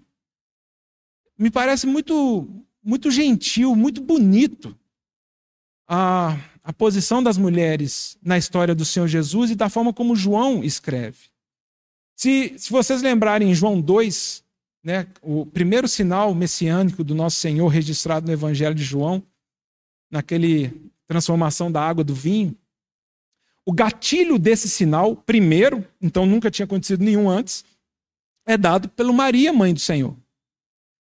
[1.38, 2.48] me parece muito
[2.86, 4.78] muito gentil, muito bonito
[5.88, 10.64] a, a posição das mulheres na história do Senhor Jesus e da forma como João
[10.64, 11.18] escreve.
[12.16, 14.44] Se, se vocês lembrarem em João 2,
[14.84, 19.24] né, o primeiro sinal messiânico do nosso Senhor registrado no Evangelho de João,
[20.12, 22.56] naquele transformação da água do vinho,
[23.66, 27.66] o gatilho desse sinal, primeiro, então nunca tinha acontecido nenhum antes,
[28.46, 30.16] é dado pelo Maria, mãe do Senhor.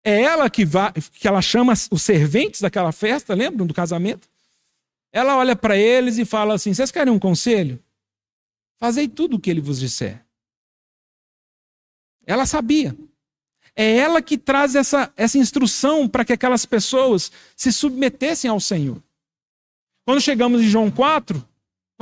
[0.02, 4.28] É ela que, vai, que ela chama os serventes daquela festa, lembram do casamento?
[5.12, 7.82] Ela olha para eles e fala assim: Vocês querem um conselho?
[8.78, 10.24] Fazei tudo o que ele vos disser.
[12.26, 12.96] Ela sabia.
[13.76, 19.02] É ela que traz essa, essa instrução para que aquelas pessoas se submetessem ao Senhor.
[20.04, 21.46] Quando chegamos em João 4,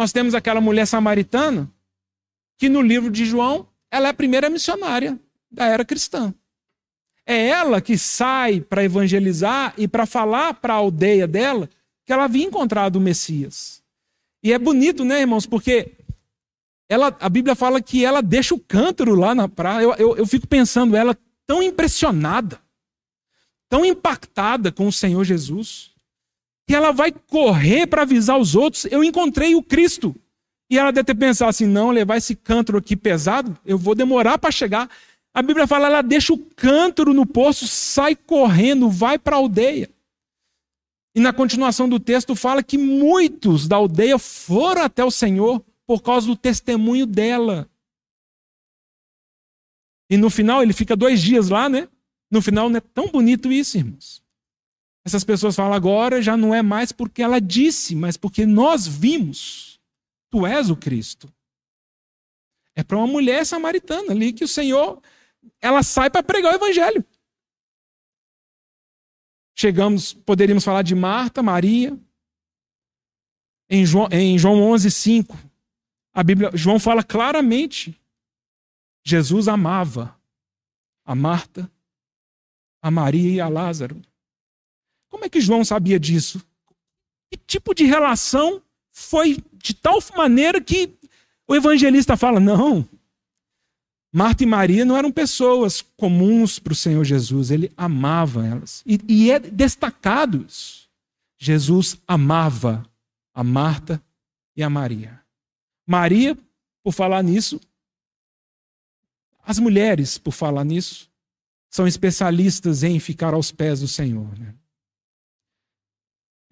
[0.03, 1.71] nós temos aquela mulher samaritana,
[2.59, 5.17] que no livro de João, ela é a primeira missionária
[5.49, 6.35] da era cristã.
[7.25, 11.71] É ela que sai para evangelizar e para falar para a aldeia dela
[12.05, 13.81] que ela havia encontrado o Messias.
[14.43, 15.47] E é bonito, né, irmãos?
[15.47, 15.93] Porque
[16.89, 19.85] ela, a Bíblia fala que ela deixa o cântaro lá na praia.
[19.85, 22.61] Eu, eu, eu fico pensando, ela tão impressionada,
[23.69, 25.92] tão impactada com o Senhor Jesus
[26.67, 30.15] que ela vai correr para avisar os outros: eu encontrei o Cristo.
[30.71, 34.39] E ela deve ter pensado assim: não, levar esse cântaro aqui pesado, eu vou demorar
[34.39, 34.89] para chegar.
[35.35, 39.91] A Bíblia fala: ela deixa o cântaro no poço, sai correndo, vai para a aldeia.
[41.15, 46.03] E na continuação do texto fala que muitos da aldeia foram até o Senhor por
[46.03, 47.69] causa do testemunho dela.
[50.09, 51.89] E no final, ele fica dois dias lá, né?
[52.31, 54.23] No final, não é tão bonito isso, irmãos.
[55.05, 59.81] Essas pessoas falam agora já não é mais porque ela disse, mas porque nós vimos.
[60.31, 61.33] Tu és o Cristo.
[62.75, 65.03] É para uma mulher samaritana ali que o Senhor,
[65.61, 67.05] ela sai para pregar o evangelho.
[69.55, 71.99] Chegamos, poderíamos falar de Marta, Maria.
[73.69, 75.37] Em João, em João 11, 5,
[76.15, 77.99] a Bíblia, João fala claramente:
[79.05, 80.19] Jesus amava
[81.05, 81.71] a Marta,
[82.83, 84.01] a Maria e a Lázaro.
[85.13, 86.43] Como é que João sabia disso?
[87.31, 90.91] Que tipo de relação foi de tal maneira que
[91.47, 92.89] o evangelista fala: não,
[94.11, 98.83] Marta e Maria não eram pessoas comuns para o Senhor Jesus, ele amava elas.
[98.87, 100.89] E, e, é destacado isso.
[101.39, 102.83] Jesus amava
[103.35, 104.03] a Marta
[104.57, 105.21] e a Maria.
[105.87, 106.39] Maria,
[106.83, 107.61] por falar nisso,
[109.45, 111.11] as mulheres, por falar nisso,
[111.69, 114.39] são especialistas em ficar aos pés do Senhor.
[114.39, 114.55] Né?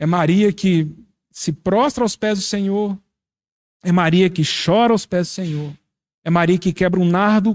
[0.00, 0.90] É Maria que
[1.30, 2.98] se prostra aos pés do Senhor.
[3.84, 5.74] É Maria que chora aos pés do Senhor.
[6.24, 7.54] É Maria que quebra um nardo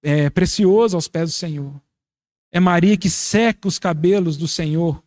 [0.00, 1.74] é, precioso aos pés do Senhor.
[2.52, 5.02] É Maria que seca os cabelos do Senhor,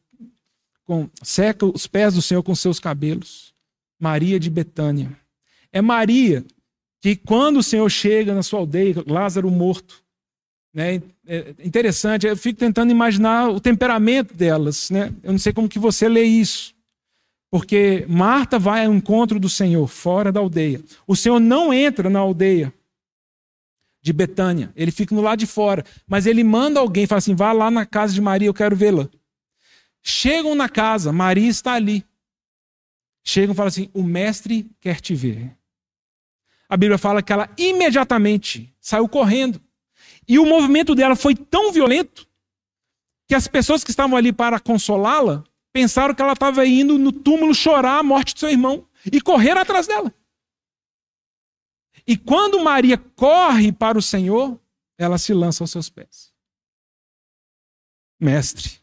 [0.83, 3.53] com, seca os pés do Senhor com seus cabelos.
[3.97, 5.17] Maria de Betânia.
[5.71, 6.45] É Maria
[6.99, 10.03] que, quando o Senhor chega na sua aldeia, Lázaro morto,
[10.73, 11.01] né?
[11.25, 14.89] É interessante, eu fico tentando imaginar o temperamento delas.
[14.89, 15.13] Né?
[15.23, 16.73] Eu não sei como que você lê isso.
[17.51, 20.81] Porque Marta vai ao encontro do Senhor fora da aldeia.
[21.07, 22.71] O Senhor não entra na aldeia
[24.01, 27.51] de Betânia, ele fica no lado de fora, mas ele manda alguém, fala assim: vá
[27.51, 29.09] lá na casa de Maria, eu quero vê-la.
[30.01, 32.05] Chegam na casa, Maria está ali.
[33.23, 35.53] Chegam e falam assim: o mestre quer te ver.
[36.69, 39.59] A Bíblia fala que ela imediatamente saiu correndo.
[40.29, 42.29] E o movimento dela foi tão violento
[43.27, 47.53] que as pessoas que estavam ali para consolá-la pensaram que ela estava indo no túmulo
[47.55, 50.13] chorar a morte de seu irmão e correram atrás dela.
[52.05, 54.59] E quando Maria corre para o Senhor,
[54.99, 56.31] ela se lança aos seus pés.
[58.19, 58.79] Mestre,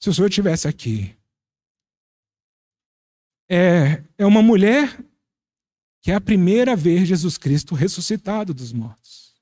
[0.00, 1.16] se o Senhor estivesse aqui,
[3.48, 4.96] é, é uma mulher
[6.08, 9.34] que é a primeira a ver Jesus Cristo ressuscitado dos mortos.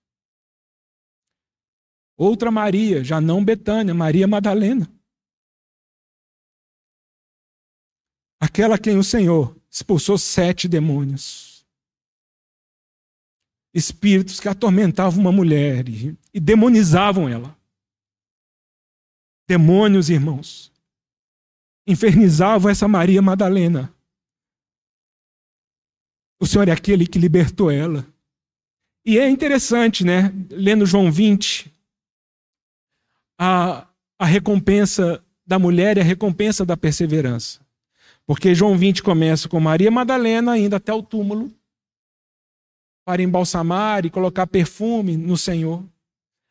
[2.17, 4.93] Outra Maria, já não Betânia, Maria Madalena.
[8.41, 11.65] Aquela quem o Senhor expulsou sete demônios.
[13.73, 17.57] Espíritos que atormentavam uma mulher e, e demonizavam ela.
[19.47, 20.73] Demônios, irmãos.
[21.87, 23.96] Infernizavam essa Maria Madalena.
[26.41, 28.07] O Senhor é aquele que libertou ela.
[29.05, 30.33] E é interessante, né?
[30.51, 31.73] Lendo João 20,
[33.39, 33.87] a,
[34.19, 37.61] a recompensa da mulher e a recompensa da perseverança.
[38.27, 41.53] Porque João 20 começa com Maria Madalena indo até o túmulo
[43.05, 45.85] para embalsamar e colocar perfume no Senhor.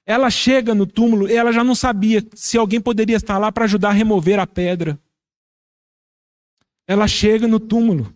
[0.05, 3.65] Ela chega no túmulo e ela já não sabia se alguém poderia estar lá para
[3.65, 4.97] ajudar a remover a pedra.
[6.87, 8.14] Ela chega no túmulo.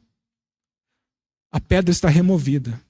[1.52, 2.82] A pedra está removida.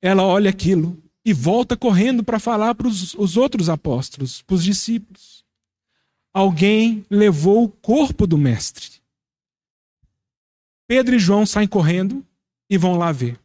[0.00, 5.44] Ela olha aquilo e volta correndo para falar para os outros apóstolos, para os discípulos.
[6.32, 8.98] Alguém levou o corpo do mestre.
[10.86, 12.24] Pedro e João saem correndo
[12.70, 13.38] e vão lá ver.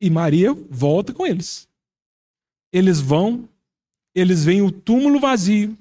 [0.00, 1.68] E Maria volta com eles.
[2.72, 3.48] Eles vão,
[4.14, 5.76] eles veem o túmulo vazio,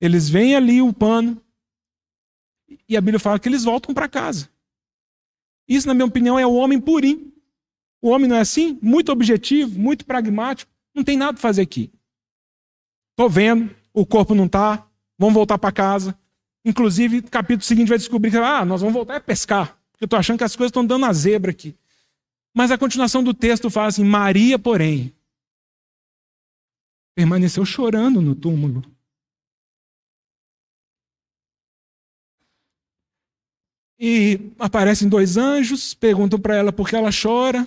[0.00, 1.42] eles veem ali o pano,
[2.88, 4.48] e a Bíblia fala que eles voltam para casa.
[5.68, 7.32] Isso, na minha opinião, é o homem purinho.
[8.00, 8.78] O homem não é assim?
[8.82, 10.70] Muito objetivo, muito pragmático.
[10.94, 11.90] Não tem nada para fazer aqui.
[13.12, 14.86] Estou vendo, o corpo não está,
[15.18, 16.18] vamos voltar para casa.
[16.64, 19.78] Inclusive, no capítulo seguinte vai descobrir que ah, nós vamos voltar a pescar.
[19.92, 21.76] Porque eu estou achando que as coisas estão dando a zebra aqui.
[22.54, 25.12] Mas a continuação do texto fala assim: Maria, porém,
[27.14, 28.82] permaneceu chorando no túmulo.
[33.98, 37.66] E aparecem dois anjos, perguntam para ela por que ela chora.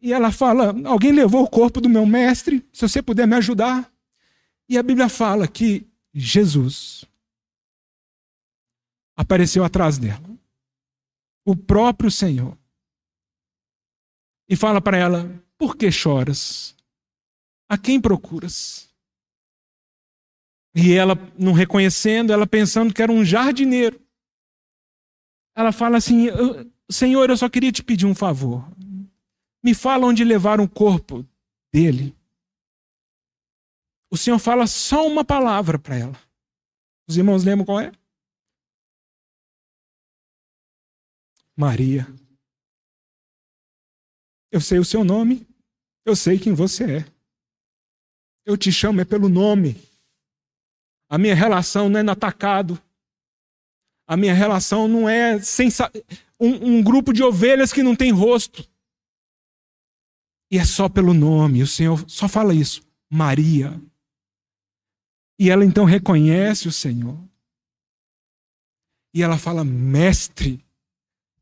[0.00, 3.92] E ela fala: Alguém levou o corpo do meu mestre, se você puder me ajudar.
[4.68, 7.04] E a Bíblia fala que Jesus
[9.16, 10.30] apareceu atrás dela,
[11.44, 12.56] o próprio Senhor,
[14.48, 16.76] e fala para ela: Por que choras?
[17.68, 18.88] A quem procuras?
[20.74, 24.00] E ela, não reconhecendo, ela pensando que era um jardineiro.
[25.58, 26.26] Ela fala assim:
[26.88, 28.64] Senhor, eu só queria te pedir um favor.
[29.60, 31.26] Me fala onde levaram o corpo
[31.72, 32.16] dele.
[34.08, 36.20] O Senhor fala só uma palavra para ela.
[37.08, 37.90] Os irmãos lembram qual é?
[41.56, 42.06] Maria.
[44.52, 45.44] Eu sei o seu nome,
[46.04, 47.12] eu sei quem você é.
[48.46, 49.74] Eu te chamo é pelo nome.
[51.08, 52.80] A minha relação não é no atacado.
[54.08, 55.38] A minha relação não é
[56.40, 58.66] um, um grupo de ovelhas que não tem rosto.
[60.50, 61.62] E é só pelo nome.
[61.62, 62.80] O Senhor só fala isso.
[63.10, 63.78] Maria.
[65.38, 67.18] E ela então reconhece o Senhor.
[69.12, 70.64] E ela fala, mestre.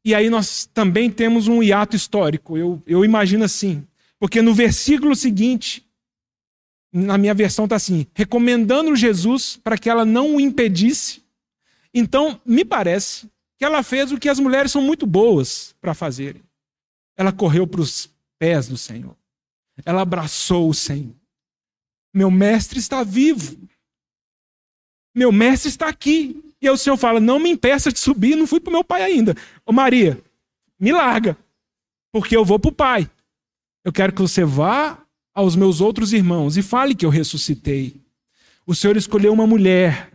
[0.05, 2.59] E aí nós também temos um hiato histórico.
[2.59, 3.87] Eu, eu imagino assim.
[4.19, 5.87] Porque no versículo seguinte,
[6.93, 11.26] na minha versão está assim: recomendando Jesus para que ela não o impedisse
[11.99, 13.27] então, me parece
[13.59, 16.43] que ela fez o que as mulheres são muito boas para fazerem.
[17.17, 19.17] Ela correu para os pés do Senhor.
[19.83, 21.15] Ela abraçou o Senhor.
[22.13, 23.57] Meu mestre está vivo.
[25.15, 26.43] Meu mestre está aqui.
[26.61, 29.03] E o Senhor fala: Não me impeça de subir, não fui para o meu pai
[29.03, 29.35] ainda.
[29.65, 30.23] Ô Maria,
[30.79, 31.35] me larga,
[32.13, 33.11] porque eu vou para o pai.
[33.83, 35.03] Eu quero que você vá
[35.35, 37.97] aos meus outros irmãos e fale que eu ressuscitei.
[38.67, 40.13] O Senhor escolheu uma mulher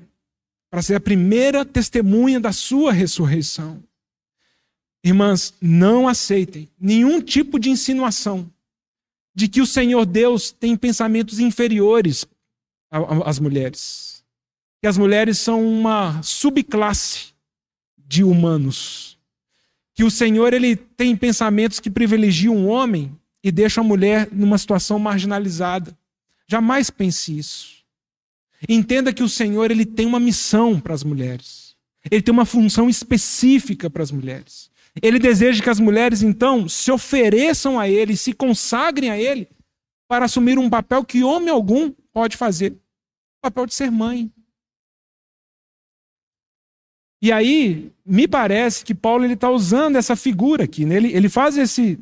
[0.72, 3.84] para ser a primeira testemunha da sua ressurreição.
[5.04, 8.50] Irmãs, não aceitem nenhum tipo de insinuação
[9.36, 12.26] de que o Senhor Deus tem pensamentos inferiores
[13.26, 14.24] as mulheres.
[14.82, 17.34] Que as mulheres são uma subclasse
[17.98, 19.18] de humanos.
[19.94, 24.58] Que o Senhor ele tem pensamentos que privilegiam o homem e deixam a mulher numa
[24.58, 25.98] situação marginalizada.
[26.48, 27.81] Jamais pense isso.
[28.70, 31.76] Entenda que o Senhor ele tem uma missão para as mulheres.
[32.10, 34.70] Ele tem uma função específica para as mulheres.
[35.02, 39.48] Ele deseja que as mulheres, então, se ofereçam a Ele, se consagrem a Ele,
[40.08, 44.32] para assumir um papel que homem algum pode fazer o papel de ser mãe.
[47.22, 50.96] E aí, me parece que Paulo está usando essa figura aqui, né?
[50.96, 52.00] ele, ele faz esse,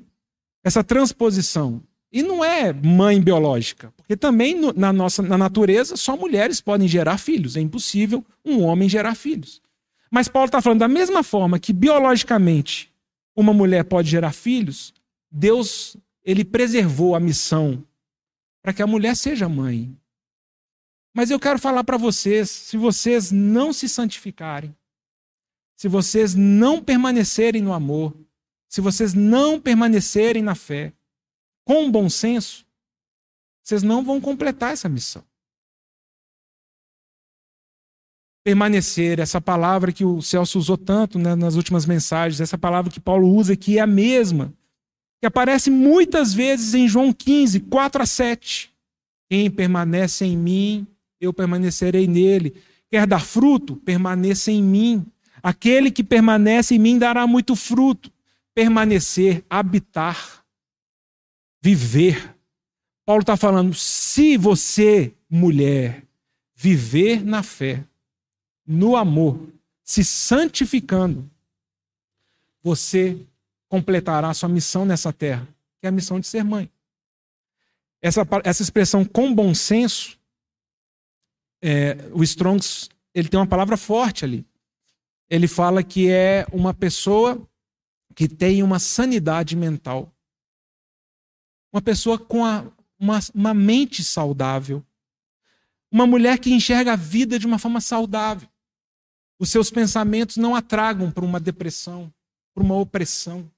[0.64, 1.84] essa transposição.
[2.12, 7.18] E não é mãe biológica, porque também na nossa na natureza só mulheres podem gerar
[7.18, 7.55] filhos.
[7.55, 9.62] É impossível um homem gerar filhos.
[10.10, 12.91] Mas Paulo está falando da mesma forma que biologicamente
[13.36, 14.93] uma mulher pode gerar filhos,
[15.32, 17.84] Deus ele preservou a missão
[18.62, 19.95] para que a mulher seja mãe.
[21.14, 24.76] Mas eu quero falar para vocês, se vocês não se santificarem,
[25.76, 28.14] se vocês não permanecerem no amor,
[28.68, 30.93] se vocês não permanecerem na fé,
[31.70, 32.65] com bom senso,
[33.63, 35.24] vocês não vão completar essa missão.
[38.43, 42.99] Permanecer, essa palavra que o Celso usou tanto né, nas últimas mensagens, essa palavra que
[42.99, 44.51] Paulo usa, que é a mesma,
[45.20, 48.72] que aparece muitas vezes em João 15, 4 a 7.
[49.30, 50.88] Quem permanece em mim,
[51.22, 52.55] eu permanecerei nele.
[52.89, 53.76] Quer dar fruto?
[53.76, 55.05] Permaneça em mim.
[55.43, 58.11] Aquele que permanece em mim dará muito fruto.
[58.55, 60.39] Permanecer, habitar,
[61.62, 62.36] viver.
[63.05, 66.03] Paulo está falando: se você, mulher,
[66.55, 67.84] viver na fé,
[68.66, 69.39] no amor,
[69.84, 71.30] se santificando,
[72.62, 73.18] você
[73.68, 75.47] completará a sua missão nessa terra,
[75.80, 76.70] que é a missão de ser mãe.
[78.01, 80.18] Essa, essa expressão com bom senso,
[81.62, 84.45] é, o Strongs ele tem uma palavra forte ali.
[85.30, 87.41] Ele fala que é uma pessoa
[88.16, 90.12] que tem uma sanidade mental.
[91.72, 92.65] Uma pessoa com a,
[92.99, 94.86] uma, uma mente saudável.
[95.91, 98.47] Uma mulher que enxerga a vida de uma forma saudável.
[99.39, 102.13] Os seus pensamentos não atragam para uma depressão,
[102.53, 103.49] para uma opressão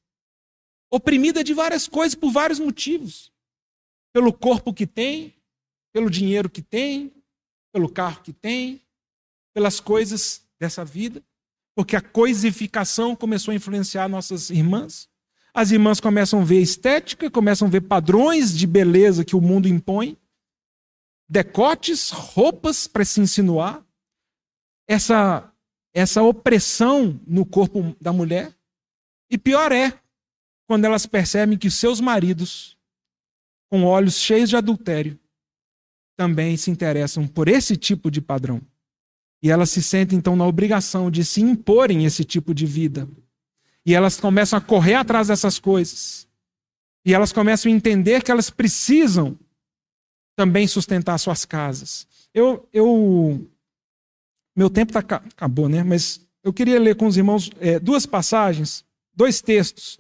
[0.91, 3.31] oprimida de várias coisas por vários motivos.
[4.13, 5.33] Pelo corpo que tem,
[5.93, 7.13] pelo dinheiro que tem,
[7.71, 8.81] pelo carro que tem,
[9.53, 11.23] pelas coisas dessa vida,
[11.73, 15.09] porque a coisificação começou a influenciar nossas irmãs.
[15.53, 19.67] As irmãs começam a ver estética, começam a ver padrões de beleza que o mundo
[19.67, 20.17] impõe,
[21.29, 23.85] decotes, roupas para se insinuar,
[24.87, 25.51] essa
[25.93, 28.53] essa opressão no corpo da mulher.
[29.29, 29.97] E pior é,
[30.67, 32.77] quando elas percebem que seus maridos,
[33.69, 35.19] com olhos cheios de adultério,
[36.17, 38.61] também se interessam por esse tipo de padrão.
[39.43, 43.09] E elas se sentem então na obrigação de se imporem esse tipo de vida.
[43.85, 46.27] E elas começam a correr atrás dessas coisas.
[47.05, 49.37] E elas começam a entender que elas precisam
[50.35, 52.07] também sustentar suas casas.
[52.33, 53.47] Eu, eu
[54.55, 55.83] meu tempo tá, acabou, né?
[55.83, 59.99] Mas eu queria ler com os irmãos é, duas passagens, dois textos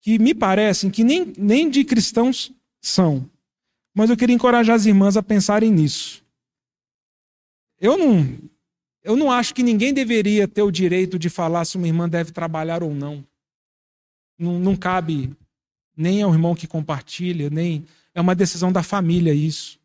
[0.00, 3.28] que me parecem que nem, nem de cristãos são.
[3.94, 6.22] Mas eu queria encorajar as irmãs a pensarem nisso.
[7.80, 8.38] Eu não,
[9.06, 12.32] eu não acho que ninguém deveria ter o direito de falar se uma irmã deve
[12.32, 13.24] trabalhar ou não.
[14.36, 15.32] Não, não cabe
[15.96, 17.86] nem ao irmão que compartilha, nem.
[18.12, 19.78] É uma decisão da família isso.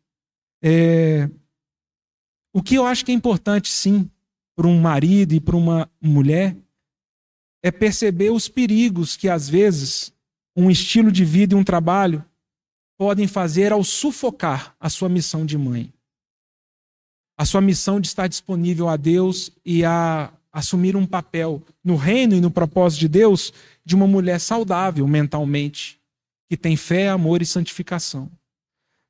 [0.60, 1.30] É...
[2.52, 4.10] O que eu acho que é importante, sim,
[4.56, 6.56] para um marido e para uma mulher,
[7.62, 10.12] é perceber os perigos que, às vezes,
[10.56, 12.24] um estilo de vida e um trabalho
[12.98, 15.92] podem fazer ao sufocar a sua missão de mãe.
[17.36, 22.34] A sua missão de estar disponível a Deus e a assumir um papel no reino
[22.34, 23.52] e no propósito de Deus
[23.84, 25.98] de uma mulher saudável mentalmente,
[26.48, 28.30] que tem fé, amor e santificação.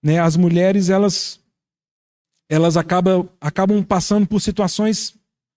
[0.03, 0.19] Né?
[0.19, 1.41] As mulheres, elas,
[2.49, 5.15] elas acabam, acabam passando por situações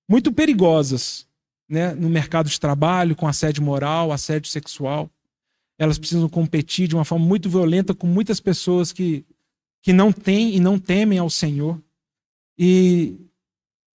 [0.09, 1.27] muito perigosas
[1.69, 5.09] né, no mercado de trabalho, com assédio moral, assédio sexual.
[5.77, 9.25] Elas precisam competir de uma forma muito violenta com muitas pessoas que,
[9.81, 11.81] que não têm e não temem ao Senhor.
[12.57, 13.25] E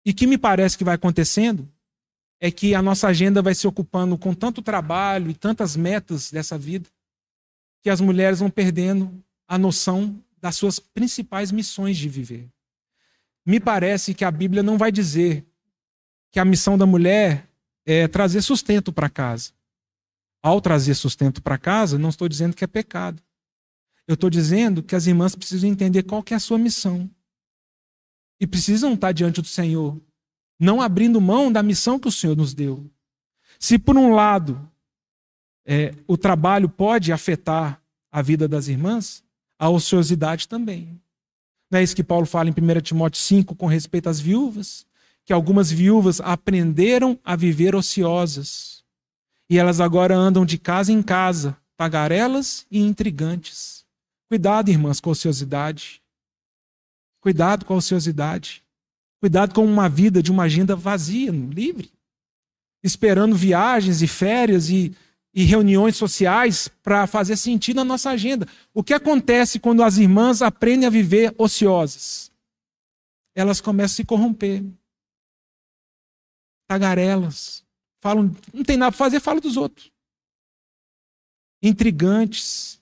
[0.05, 1.71] e que me parece que vai acontecendo
[2.41, 6.57] é que a nossa agenda vai se ocupando com tanto trabalho e tantas metas dessa
[6.57, 6.89] vida
[7.83, 12.49] que as mulheres vão perdendo a noção das suas principais missões de viver.
[13.45, 15.47] Me parece que a Bíblia não vai dizer
[16.31, 17.47] que a missão da mulher
[17.85, 19.53] é trazer sustento para casa.
[20.43, 23.23] Ao trazer sustento para casa, não estou dizendo que é pecado.
[24.07, 27.11] Eu estou dizendo que as irmãs precisam entender qual é a sua missão.
[28.41, 30.01] E precisam estar diante do Senhor,
[30.59, 32.91] não abrindo mão da missão que o Senhor nos deu.
[33.59, 34.67] Se, por um lado,
[35.67, 37.81] é, o trabalho pode afetar
[38.11, 39.23] a vida das irmãs,
[39.59, 41.01] a ociosidade também.
[41.71, 44.87] Não é isso que Paulo fala em 1 Timóteo 5 com respeito às viúvas?
[45.25, 48.83] Que algumas viúvas aprenderam a viver ociosas.
[49.49, 53.85] E elas agora andam de casa em casa, tagarelas e intrigantes.
[54.29, 56.00] Cuidado, irmãs, com a ociosidade.
[57.21, 58.63] Cuidado com a ociosidade.
[59.21, 61.91] Cuidado com uma vida de uma agenda vazia, livre.
[62.83, 64.95] Esperando viagens e férias e
[65.33, 68.47] e reuniões sociais para fazer sentido na nossa agenda.
[68.75, 72.31] O que acontece quando as irmãs aprendem a viver ociosas?
[73.35, 74.65] Elas começam a se corromper.
[76.67, 77.65] Tagarelas.
[78.01, 79.91] Falam, não tem nada para fazer, fala dos outros.
[81.63, 82.81] Intrigantes.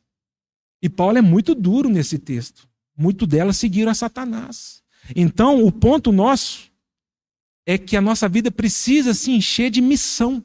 [0.80, 2.67] E Paulo é muito duro nesse texto.
[2.98, 4.82] Muito delas seguiram a Satanás.
[5.14, 6.68] Então, o ponto nosso
[7.64, 10.44] é que a nossa vida precisa se encher de missão.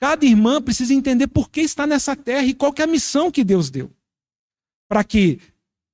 [0.00, 3.44] Cada irmã precisa entender por que está nessa terra e qual é a missão que
[3.44, 3.92] Deus deu.
[4.88, 5.38] Para que,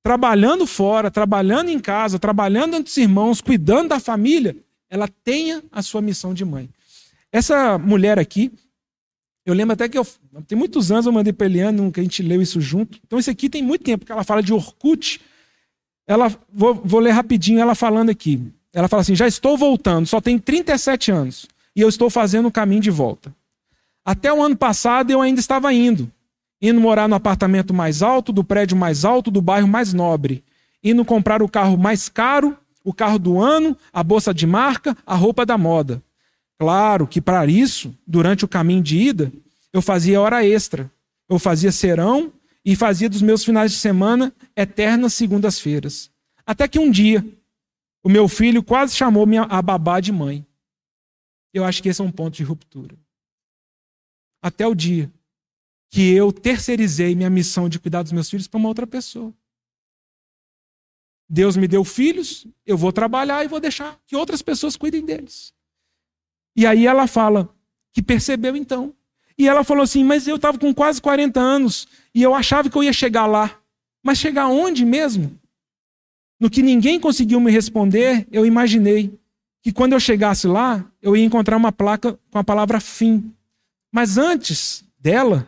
[0.03, 4.57] trabalhando fora, trabalhando em casa, trabalhando entre os irmãos, cuidando da família,
[4.89, 6.71] ela tenha a sua missão de mãe.
[7.31, 8.51] Essa mulher aqui,
[9.51, 10.07] eu lembro até que eu,
[10.47, 12.99] tem muitos anos eu mandei para Eliane, que a gente leu isso junto.
[13.07, 15.21] Então, esse aqui tem muito tempo, que ela fala de Orkut.
[16.07, 18.41] Ela, vou, vou ler rapidinho ela falando aqui.
[18.73, 22.53] Ela fala assim: já estou voltando, só tenho 37 anos e eu estou fazendo o
[22.53, 23.35] caminho de volta.
[24.05, 26.11] Até o ano passado eu ainda estava indo.
[26.61, 30.45] Indo morar no apartamento mais alto, do prédio mais alto, do bairro mais nobre.
[30.83, 35.15] Indo comprar o carro mais caro, o carro do ano, a bolsa de marca, a
[35.15, 36.03] roupa da moda.
[36.61, 39.33] Claro que para isso, durante o caminho de ida,
[39.73, 40.93] eu fazia hora extra.
[41.29, 42.33] Eu fazia serão
[42.63, 46.11] e fazia dos meus finais de semana eternas segundas-feiras.
[46.45, 47.25] Até que um dia,
[48.05, 50.47] o meu filho quase chamou minha, a babá de mãe.
[51.55, 52.95] Eu acho que esse é um ponto de ruptura
[54.43, 55.13] até o dia
[55.91, 59.35] que eu terceirizei minha missão de cuidar dos meus filhos para uma outra pessoa.
[61.29, 65.53] Deus me deu filhos, eu vou trabalhar e vou deixar que outras pessoas cuidem deles.
[66.57, 67.49] E aí ela fala
[67.93, 68.95] que percebeu então.
[69.39, 72.77] E ela falou assim: Mas eu estava com quase 40 anos e eu achava que
[72.77, 73.59] eu ia chegar lá.
[74.03, 75.39] Mas chegar onde mesmo?
[76.39, 79.19] No que ninguém conseguiu me responder, eu imaginei
[79.63, 83.33] que quando eu chegasse lá, eu ia encontrar uma placa com a palavra fim.
[83.93, 85.47] Mas antes dela,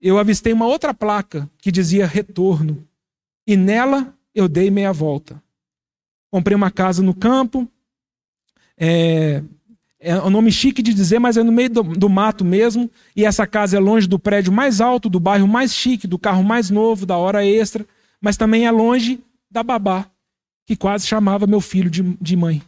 [0.00, 2.86] eu avistei uma outra placa que dizia retorno.
[3.46, 5.42] E nela eu dei meia volta.
[6.30, 7.68] Comprei uma casa no campo.
[8.76, 9.42] É,
[10.06, 12.90] é um nome chique de dizer, mas é no meio do, do, mato mesmo.
[13.16, 16.44] E essa casa é longe do prédio mais alto, do bairro mais chique, do carro
[16.44, 17.86] mais novo, da hora extra.
[18.20, 19.18] Mas também é longe
[19.50, 20.06] da babá,
[20.66, 22.60] que quase chamava meu filho de, de mãe.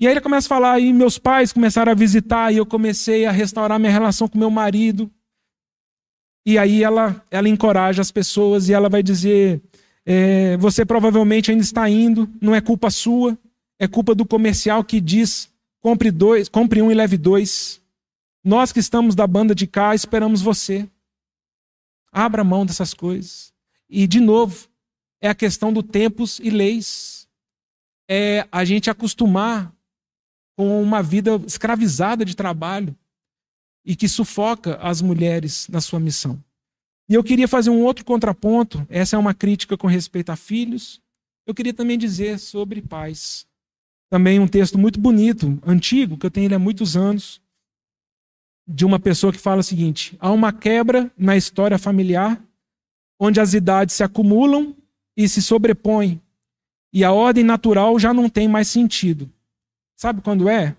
[0.00, 3.24] E aí ele começa a falar, e meus pais começaram a visitar, e eu comecei
[3.24, 5.08] a restaurar minha relação com meu marido.
[6.44, 9.62] E aí ela, ela encoraja as pessoas e ela vai dizer:
[10.04, 13.38] é, você provavelmente ainda está indo, não é culpa sua,
[13.78, 17.80] é culpa do comercial que diz compre dois, compre um e leve dois.
[18.42, 20.88] Nós que estamos da banda de cá esperamos você.
[22.10, 23.52] Abra mão dessas coisas.
[23.88, 24.68] E de novo,
[25.20, 27.28] é a questão do tempos e leis.
[28.08, 29.74] É a gente acostumar
[30.56, 32.96] com uma vida escravizada de trabalho
[33.84, 36.42] e que sufoca as mulheres na sua missão.
[37.08, 41.02] E eu queria fazer um outro contraponto, essa é uma crítica com respeito a filhos.
[41.46, 43.46] Eu queria também dizer sobre pais.
[44.10, 47.40] Também um texto muito bonito, antigo, que eu tenho ele há muitos anos,
[48.66, 52.42] de uma pessoa que fala o seguinte: há uma quebra na história familiar,
[53.18, 54.76] onde as idades se acumulam
[55.16, 56.20] e se sobrepõem,
[56.92, 59.30] e a ordem natural já não tem mais sentido.
[59.96, 60.76] Sabe quando é?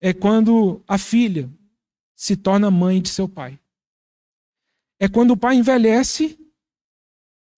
[0.00, 1.50] É quando a filha
[2.14, 3.58] se torna mãe de seu pai.
[4.98, 6.38] É quando o pai envelhece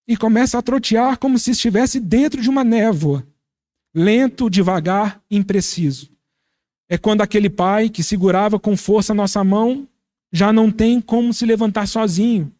[0.07, 3.27] e começa a trotear como se estivesse dentro de uma névoa,
[3.95, 6.11] lento, devagar, impreciso.
[6.89, 9.86] É quando aquele pai que segurava com força a nossa mão
[10.32, 12.53] já não tem como se levantar sozinho.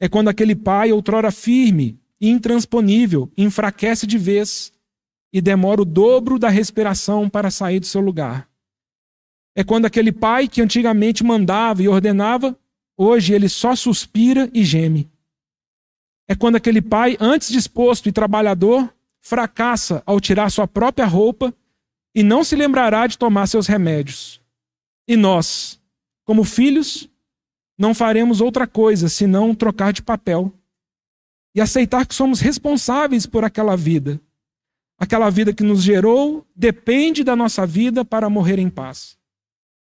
[0.00, 4.72] É quando aquele pai, outrora firme e intransponível, enfraquece de vez
[5.32, 8.48] e demora o dobro da respiração para sair do seu lugar.
[9.56, 12.58] É quando aquele pai que antigamente mandava e ordenava,
[12.96, 15.08] hoje ele só suspira e geme.
[16.28, 18.92] É quando aquele pai, antes disposto e trabalhador,
[19.24, 21.52] fracassa ao tirar sua própria roupa
[22.14, 24.38] e não se lembrará de tomar seus remédios.
[25.08, 25.80] E nós,
[26.24, 27.08] como filhos,
[27.76, 30.52] não faremos outra coisa senão trocar de papel.
[31.56, 34.20] e aceitar que somos responsáveis por aquela vida.
[34.98, 39.16] Aquela vida que nos gerou depende da nossa vida para morrer em paz.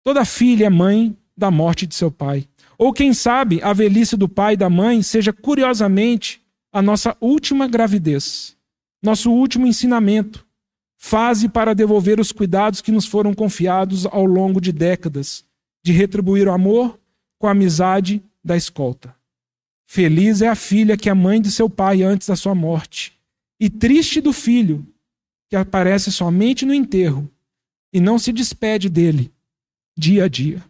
[0.03, 2.49] Toda filha é mãe da morte de seu pai.
[2.77, 7.68] Ou quem sabe a velhice do pai e da mãe seja curiosamente a nossa última
[7.68, 8.57] gravidez,
[9.05, 10.46] nosso último ensinamento,
[10.96, 15.44] fase para devolver os cuidados que nos foram confiados ao longo de décadas,
[15.82, 16.98] de retribuir o amor
[17.38, 19.14] com a amizade da escolta.
[19.86, 23.12] Feliz é a filha que é mãe de seu pai antes da sua morte,
[23.61, 24.86] e triste do filho
[25.50, 27.30] que aparece somente no enterro
[27.92, 29.30] e não se despede dele
[29.94, 30.64] dia a dia.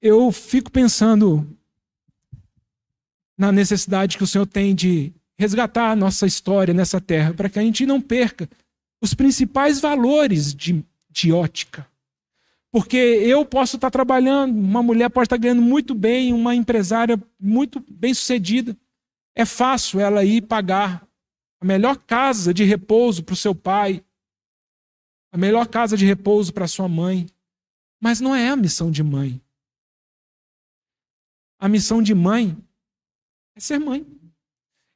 [0.00, 1.46] Eu fico pensando
[3.36, 7.58] na necessidade que o Senhor tem de resgatar a nossa história nessa terra, para que
[7.58, 8.48] a gente não perca
[9.02, 11.86] os principais valores de, de ótica.
[12.72, 17.84] Porque eu posso estar trabalhando, uma mulher pode estar ganhando muito bem, uma empresária muito
[17.88, 18.76] bem sucedida.
[19.34, 21.06] É fácil ela ir pagar
[21.60, 24.04] a melhor casa de repouso para o seu pai,
[25.32, 27.26] a melhor casa de repouso para sua mãe.
[28.00, 29.40] Mas não é a missão de mãe.
[31.58, 32.56] A missão de mãe
[33.54, 34.06] é ser mãe.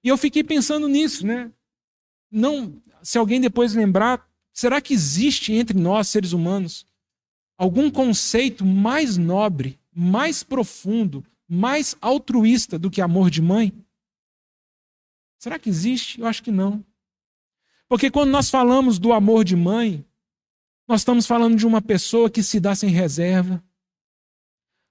[0.02, 1.50] E eu fiquei pensando nisso, né?
[2.30, 6.86] Não, se alguém depois lembrar, será que existe entre nós, seres humanos,
[7.58, 13.72] algum conceito mais nobre, mais profundo, mais altruísta do que amor de mãe?
[15.38, 16.20] Será que existe?
[16.20, 16.84] Eu acho que não.
[17.88, 20.04] Porque quando nós falamos do amor de mãe,
[20.86, 23.62] nós estamos falando de uma pessoa que se dá sem reserva,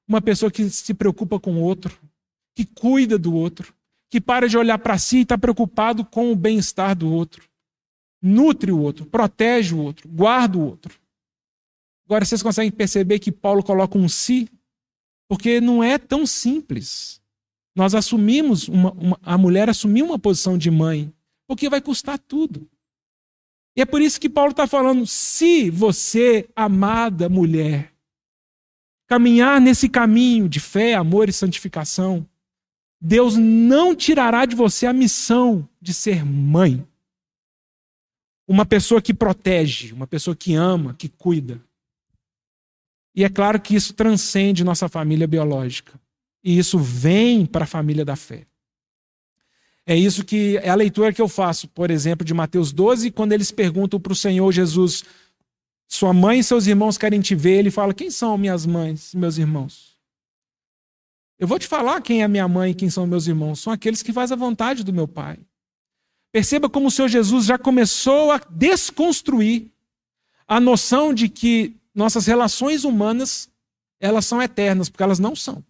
[0.07, 1.97] uma pessoa que se preocupa com o outro,
[2.55, 3.73] que cuida do outro,
[4.09, 7.47] que para de olhar para si e está preocupado com o bem-estar do outro.
[8.21, 10.99] Nutre o outro, protege o outro, guarda o outro.
[12.05, 14.49] Agora vocês conseguem perceber que Paulo coloca um si?
[15.29, 17.21] Porque não é tão simples.
[17.75, 21.13] Nós assumimos, uma, uma, a mulher assumiu uma posição de mãe,
[21.47, 22.67] porque vai custar tudo.
[23.77, 27.93] E é por isso que Paulo está falando: se você, amada mulher,
[29.07, 32.27] caminhar nesse caminho de fé, amor e santificação,
[33.01, 36.85] Deus não tirará de você a missão de ser mãe.
[38.47, 41.61] Uma pessoa que protege, uma pessoa que ama, que cuida.
[43.15, 45.99] E é claro que isso transcende nossa família biológica.
[46.43, 48.45] E isso vem para a família da fé.
[49.85, 53.33] É isso que é a leitura que eu faço, por exemplo, de Mateus 12, quando
[53.33, 55.03] eles perguntam para o Senhor Jesus:
[55.87, 57.57] Sua mãe e seus irmãos querem te ver.
[57.57, 59.88] Ele fala: Quem são minhas mães e meus irmãos?
[61.39, 63.61] Eu vou te falar quem é minha mãe e quem são meus irmãos.
[63.61, 65.39] São aqueles que fazem a vontade do meu Pai.
[66.31, 69.71] Perceba como o Senhor Jesus já começou a desconstruir
[70.47, 73.49] a noção de que nossas relações humanas
[73.99, 75.63] elas são eternas, porque elas não são.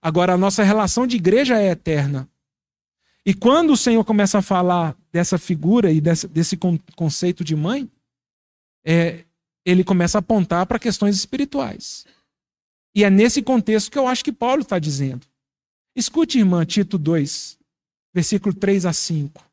[0.00, 2.28] Agora, a nossa relação de igreja é eterna.
[3.24, 6.58] E quando o Senhor começa a falar dessa figura e desse, desse
[6.94, 7.90] conceito de mãe,
[8.84, 9.24] é,
[9.64, 12.04] ele começa a apontar para questões espirituais.
[12.94, 15.26] E é nesse contexto que eu acho que Paulo está dizendo.
[15.96, 17.58] Escute, irmã, Tito 2,
[18.12, 19.44] versículo 3 a 5.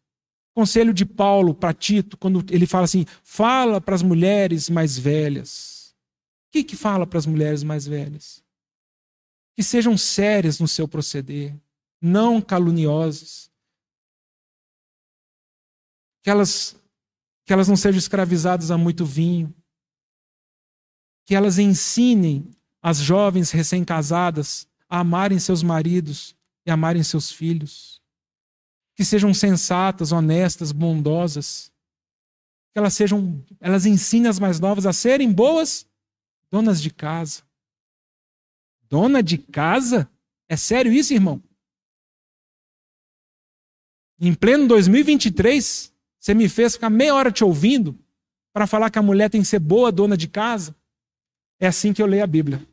[0.53, 5.95] Conselho de Paulo para Tito, quando ele fala assim: fala para as mulheres mais velhas.
[6.47, 8.43] O que, que fala para as mulheres mais velhas?
[9.55, 11.55] Que sejam sérias no seu proceder,
[12.01, 13.49] não caluniosas.
[16.21, 16.75] Que elas,
[17.45, 19.53] que elas não sejam escravizadas a muito vinho.
[21.25, 22.51] Que elas ensinem
[22.81, 26.35] as jovens recém-casadas a amarem seus maridos
[26.65, 28.01] e amarem seus filhos.
[28.95, 31.71] Que sejam sensatas, honestas, bondosas.
[32.73, 35.85] Que elas sejam, elas ensinem as mais novas a serem boas
[36.49, 37.43] donas de casa.
[38.89, 40.09] Dona de casa?
[40.49, 41.41] É sério isso, irmão?
[44.19, 47.97] Em pleno 2023, você me fez ficar meia hora te ouvindo
[48.53, 50.75] para falar que a mulher tem que ser boa dona de casa?
[51.59, 52.67] É assim que eu leio a Bíblia.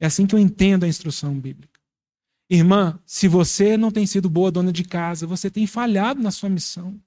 [0.00, 1.78] É assim que eu entendo a instrução bíblica.
[2.48, 6.48] Irmã, se você não tem sido boa dona de casa, você tem falhado na sua
[6.48, 7.00] missão.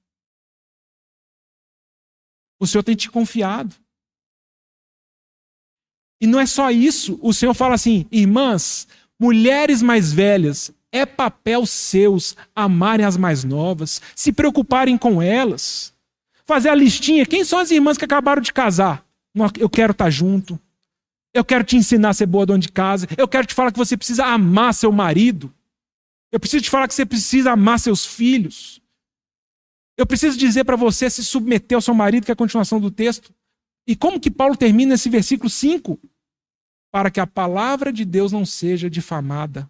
[2.59, 3.75] O Senhor tem te confiado.
[6.21, 8.87] E não é só isso, o Senhor fala assim: irmãs,
[9.19, 15.93] mulheres mais velhas, é papel seus amarem as mais novas, se preocuparem com elas,
[16.45, 17.25] fazer a listinha.
[17.25, 19.05] Quem são as irmãs que acabaram de casar?
[19.59, 20.57] Eu quero estar junto.
[21.33, 23.07] Eu quero te ensinar a ser boa dona de casa.
[23.17, 25.53] Eu quero te falar que você precisa amar seu marido.
[26.31, 28.81] Eu preciso te falar que você precisa amar seus filhos.
[29.97, 32.91] Eu preciso dizer para você se submeter ao seu marido, que é a continuação do
[32.91, 33.33] texto.
[33.87, 35.99] E como que Paulo termina esse versículo 5?
[36.91, 39.69] Para que a palavra de Deus não seja difamada.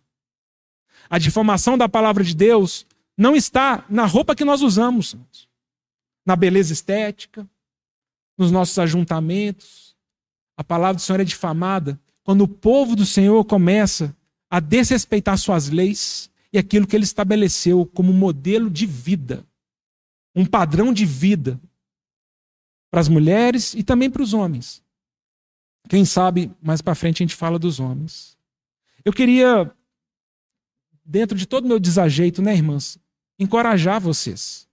[1.10, 2.86] A difamação da palavra de Deus
[3.18, 5.18] não está na roupa que nós usamos,
[6.26, 7.48] na beleza estética,
[8.38, 9.83] nos nossos ajuntamentos.
[10.56, 14.16] A palavra do Senhor é difamada quando o povo do Senhor começa
[14.50, 19.46] a desrespeitar suas leis e aquilo que ele estabeleceu como modelo de vida,
[20.36, 21.60] um padrão de vida
[22.92, 24.84] para as mulheres e também para os homens.
[25.90, 28.38] Quem sabe mais para frente a gente fala dos homens.
[29.04, 29.70] Eu queria,
[31.04, 32.98] dentro de todo o meu desajeito, né, irmãs,
[33.38, 34.68] encorajar vocês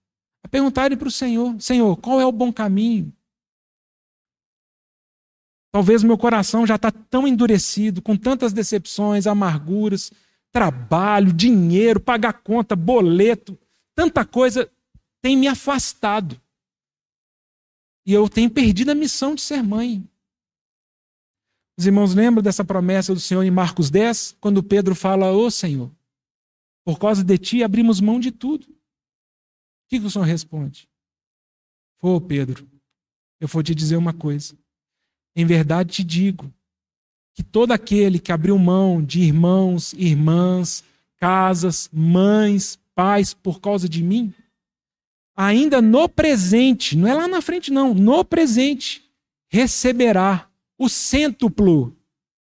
[0.45, 3.13] a perguntarem para o Senhor: Senhor, qual é o bom caminho?
[5.73, 10.11] Talvez meu coração já está tão endurecido, com tantas decepções, amarguras,
[10.51, 13.59] trabalho, dinheiro, pagar conta, boleto,
[13.95, 14.71] tanta coisa
[15.23, 16.41] tem me afastado.
[18.05, 20.05] E eu tenho perdido a missão de ser mãe.
[21.79, 25.91] Os irmãos lembram dessa promessa do Senhor em Marcos 10, quando Pedro fala: Ô Senhor,
[26.85, 28.65] por causa de ti abrimos mão de tudo.
[28.65, 30.89] O que, que o Senhor responde?
[32.03, 32.69] Ô Pedro,
[33.41, 34.59] eu vou te dizer uma coisa.
[35.35, 36.53] Em verdade te digo
[37.35, 40.85] que todo aquele que abriu mão de irmãos, irmãs,
[41.17, 44.35] casas, mães, pais por causa de mim,
[45.37, 49.03] ainda no presente, não é lá na frente, não, no presente,
[49.49, 51.97] receberá o cêntuplo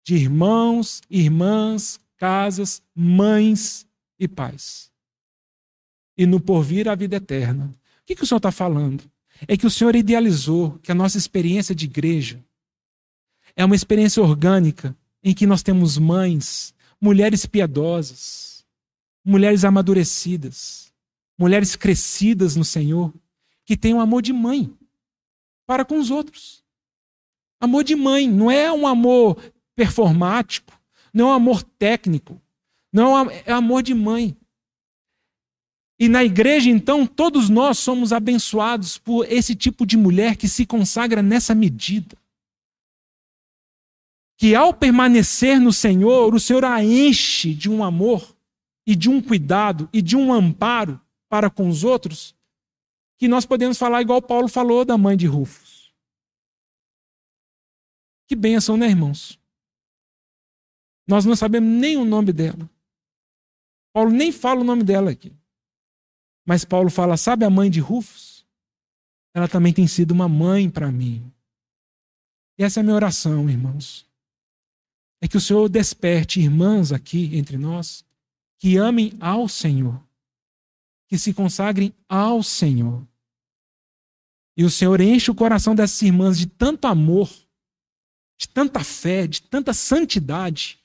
[0.03, 3.87] de irmãos, irmãs, casas, mães
[4.19, 4.91] e pais.
[6.17, 7.75] E no porvir a vida eterna.
[8.01, 9.03] O que, que o Senhor está falando?
[9.47, 12.44] É que o Senhor idealizou que a nossa experiência de igreja
[13.55, 18.65] é uma experiência orgânica em que nós temos mães, mulheres piedosas,
[19.23, 20.93] mulheres amadurecidas,
[21.37, 23.13] mulheres crescidas no Senhor,
[23.65, 24.71] que têm um amor de mãe
[25.65, 26.63] para com os outros.
[27.59, 29.41] Amor de mãe, não é um amor
[29.75, 30.79] performático,
[31.13, 32.39] não é um amor técnico,
[32.91, 34.37] não é amor de mãe.
[35.97, 40.65] E na igreja, então, todos nós somos abençoados por esse tipo de mulher que se
[40.65, 42.17] consagra nessa medida
[44.37, 48.35] que ao permanecer no Senhor, o Senhor a enche de um amor
[48.85, 50.99] e de um cuidado e de um amparo
[51.29, 52.35] para com os outros,
[53.17, 55.93] que nós podemos falar igual Paulo falou da mãe de Rufus.
[58.27, 59.39] Que bênção, né, irmãos?
[61.07, 62.69] Nós não sabemos nem o nome dela.
[63.93, 65.31] Paulo nem fala o nome dela aqui.
[66.45, 68.45] Mas Paulo fala: sabe a mãe de Rufus?
[69.33, 71.31] Ela também tem sido uma mãe para mim.
[72.57, 74.05] E essa é a minha oração, irmãos
[75.25, 78.05] é que o Senhor desperte irmãs aqui entre nós
[78.59, 79.99] que amem ao Senhor,
[81.07, 83.05] que se consagrem ao Senhor.
[84.55, 87.27] E o Senhor enche o coração dessas irmãs de tanto amor,
[88.37, 90.79] de tanta fé, de tanta santidade,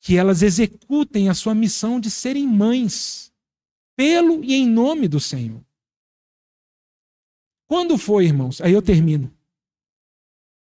[0.00, 3.30] que elas executem a sua missão de serem mães,
[3.94, 5.62] pelo e em nome do Senhor.
[7.66, 8.62] Quando foi, irmãos?
[8.62, 9.30] Aí eu termino.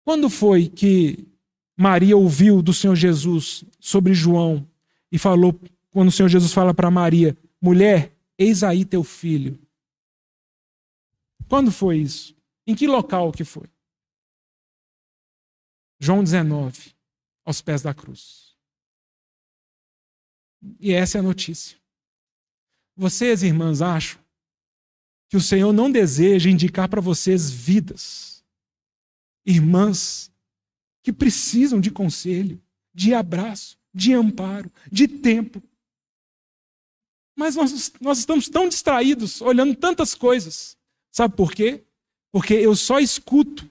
[0.05, 1.35] Quando foi que
[1.77, 4.66] Maria ouviu do Senhor Jesus sobre João
[5.12, 5.59] e falou,
[5.90, 9.59] quando o Senhor Jesus fala para Maria: mulher, eis aí teu filho.
[11.48, 12.35] Quando foi isso?
[12.66, 13.69] Em que local que foi?
[16.01, 16.94] João 19,
[17.44, 18.57] aos pés da cruz.
[20.81, 21.78] E essa é a notícia.
[22.97, 24.20] Vocês, irmãs, acham
[25.28, 28.44] que o Senhor não deseja indicar para vocês vidas,
[29.44, 30.32] irmãs
[31.06, 32.60] que precisam de conselho,
[32.92, 35.62] de abraço, de amparo, de tempo.
[37.38, 40.76] Mas nós, nós estamos tão distraídos, olhando tantas coisas.
[41.12, 41.84] Sabe por quê?
[42.32, 43.70] Porque eu só escuto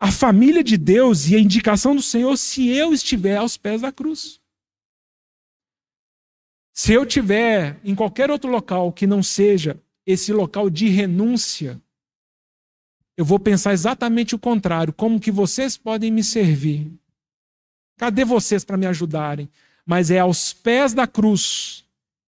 [0.00, 3.92] a família de Deus e a indicação do Senhor se eu estiver aos pés da
[3.92, 4.40] cruz.
[6.72, 11.80] Se eu estiver em qualquer outro local que não seja esse local de renúncia,
[13.20, 16.90] eu vou pensar exatamente o contrário, como que vocês podem me servir?
[17.98, 19.46] Cadê vocês para me ajudarem?
[19.84, 21.84] Mas é aos pés da cruz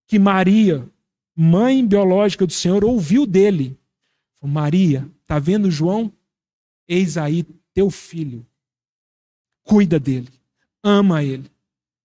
[0.07, 0.87] que Maria,
[1.35, 3.75] mãe biológica do Senhor, ouviu dele.
[4.43, 6.13] Maria, tá vendo João?
[6.87, 8.47] Eis aí teu filho.
[9.63, 10.29] Cuida dele.
[10.83, 11.51] Ama ele.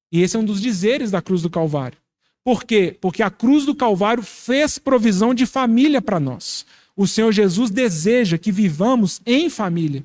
[0.09, 1.97] E esse é um dos dizeres da cruz do Calvário.
[2.41, 2.97] Por quê?
[3.01, 6.65] Porque a cruz do Calvário fez provisão de família para nós
[6.97, 10.03] o Senhor Jesus deseja que vivamos em família.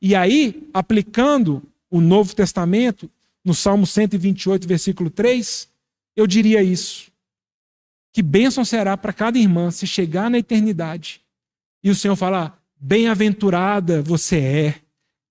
[0.00, 3.10] E aí, aplicando o Novo Testamento,
[3.44, 5.68] no Salmo 128, versículo 3,
[6.16, 7.12] eu diria isso.
[8.12, 11.20] Que bênção será para cada irmã se chegar na eternidade
[11.82, 14.80] e o Senhor falar: Bem-aventurada você é,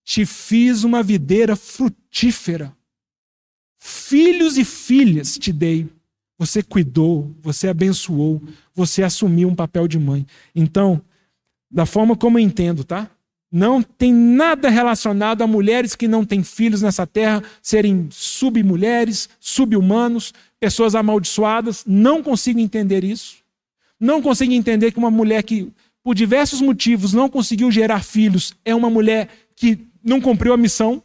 [0.03, 2.75] te fiz uma videira frutífera,
[3.79, 5.89] filhos e filhas te dei,
[6.39, 8.41] você cuidou, você abençoou,
[8.73, 10.25] você assumiu um papel de mãe.
[10.55, 11.01] Então,
[11.69, 13.11] da forma como eu entendo, tá?
[13.51, 20.33] Não tem nada relacionado a mulheres que não têm filhos nessa terra serem submulheres, subhumanos,
[20.59, 21.83] pessoas amaldiçoadas.
[21.85, 23.37] Não consigo entender isso.
[23.99, 25.69] Não consigo entender que uma mulher que,
[26.01, 31.03] por diversos motivos, não conseguiu gerar filhos é uma mulher que não cumpriu a missão.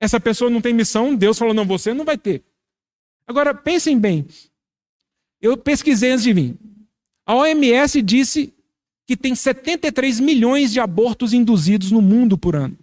[0.00, 2.42] Essa pessoa não tem missão, Deus falou: não, você não vai ter.
[3.28, 4.26] Agora, pensem bem.
[5.40, 6.58] Eu pesquisei antes de vir.
[7.26, 8.54] A OMS disse
[9.06, 12.76] que tem 73 milhões de abortos induzidos no mundo por ano.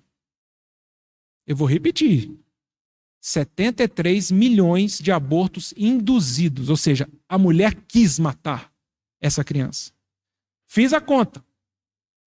[1.45, 2.31] Eu vou repetir.
[3.21, 8.71] 73 milhões de abortos induzidos, ou seja, a mulher quis matar
[9.21, 9.93] essa criança.
[10.67, 11.43] Fiz a conta.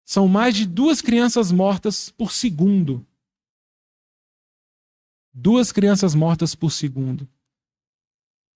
[0.07, 3.07] São mais de duas crianças mortas por segundo.
[5.35, 7.29] Duas crianças mortas por segundo.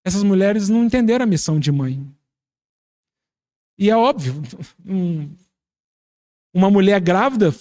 [0.05, 2.01] Essas mulheres não entenderam a missão de mãe.
[3.79, 4.43] E é óbvio,
[4.87, 5.29] um,
[6.53, 7.55] uma mulher grávida,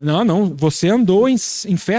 [0.00, 1.36] não, não, você andou em,
[1.66, 1.98] em fé,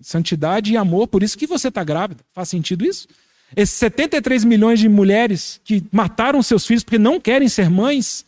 [0.00, 2.22] santidade e amor, por isso que você está grávida.
[2.32, 3.08] Faz sentido isso?
[3.56, 8.24] Esses 73 milhões de mulheres que mataram seus filhos porque não querem ser mães.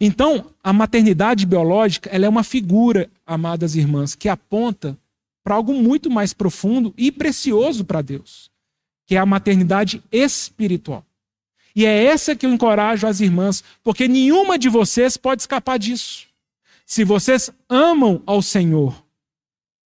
[0.00, 4.96] Então, a maternidade biológica ela é uma figura, amadas irmãs, que aponta
[5.42, 8.50] para algo muito mais profundo e precioso para Deus,
[9.06, 11.04] que é a maternidade espiritual.
[11.76, 16.26] E é essa que eu encorajo as irmãs, porque nenhuma de vocês pode escapar disso.
[16.86, 19.04] Se vocês amam ao Senhor,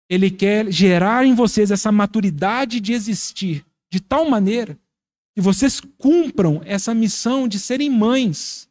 [0.09, 4.77] Ele quer gerar em vocês essa maturidade de existir de tal maneira
[5.33, 8.67] que vocês cumpram essa missão de serem mães.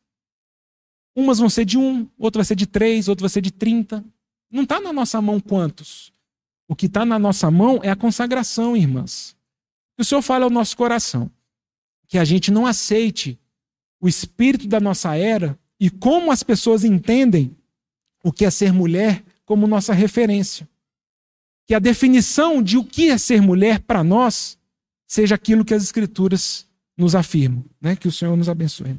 [1.17, 4.05] Umas vão ser de um, outra vai ser de três, outra vai ser de trinta.
[4.51, 6.13] Não está na nossa mão quantos.
[6.69, 9.35] O que está na nossa mão é a consagração, irmãs.
[9.99, 11.31] O Senhor fala ao nosso coração
[12.07, 13.39] que a gente não aceite
[14.01, 17.55] o espírito da nossa era e como as pessoas entendem
[18.23, 20.69] o que é ser mulher como nossa referência.
[21.67, 24.57] Que a definição de o que é ser mulher para nós
[25.07, 26.67] seja aquilo que as Escrituras
[26.97, 27.65] nos afirmam.
[27.81, 27.97] Né?
[27.97, 28.97] Que o Senhor nos abençoe.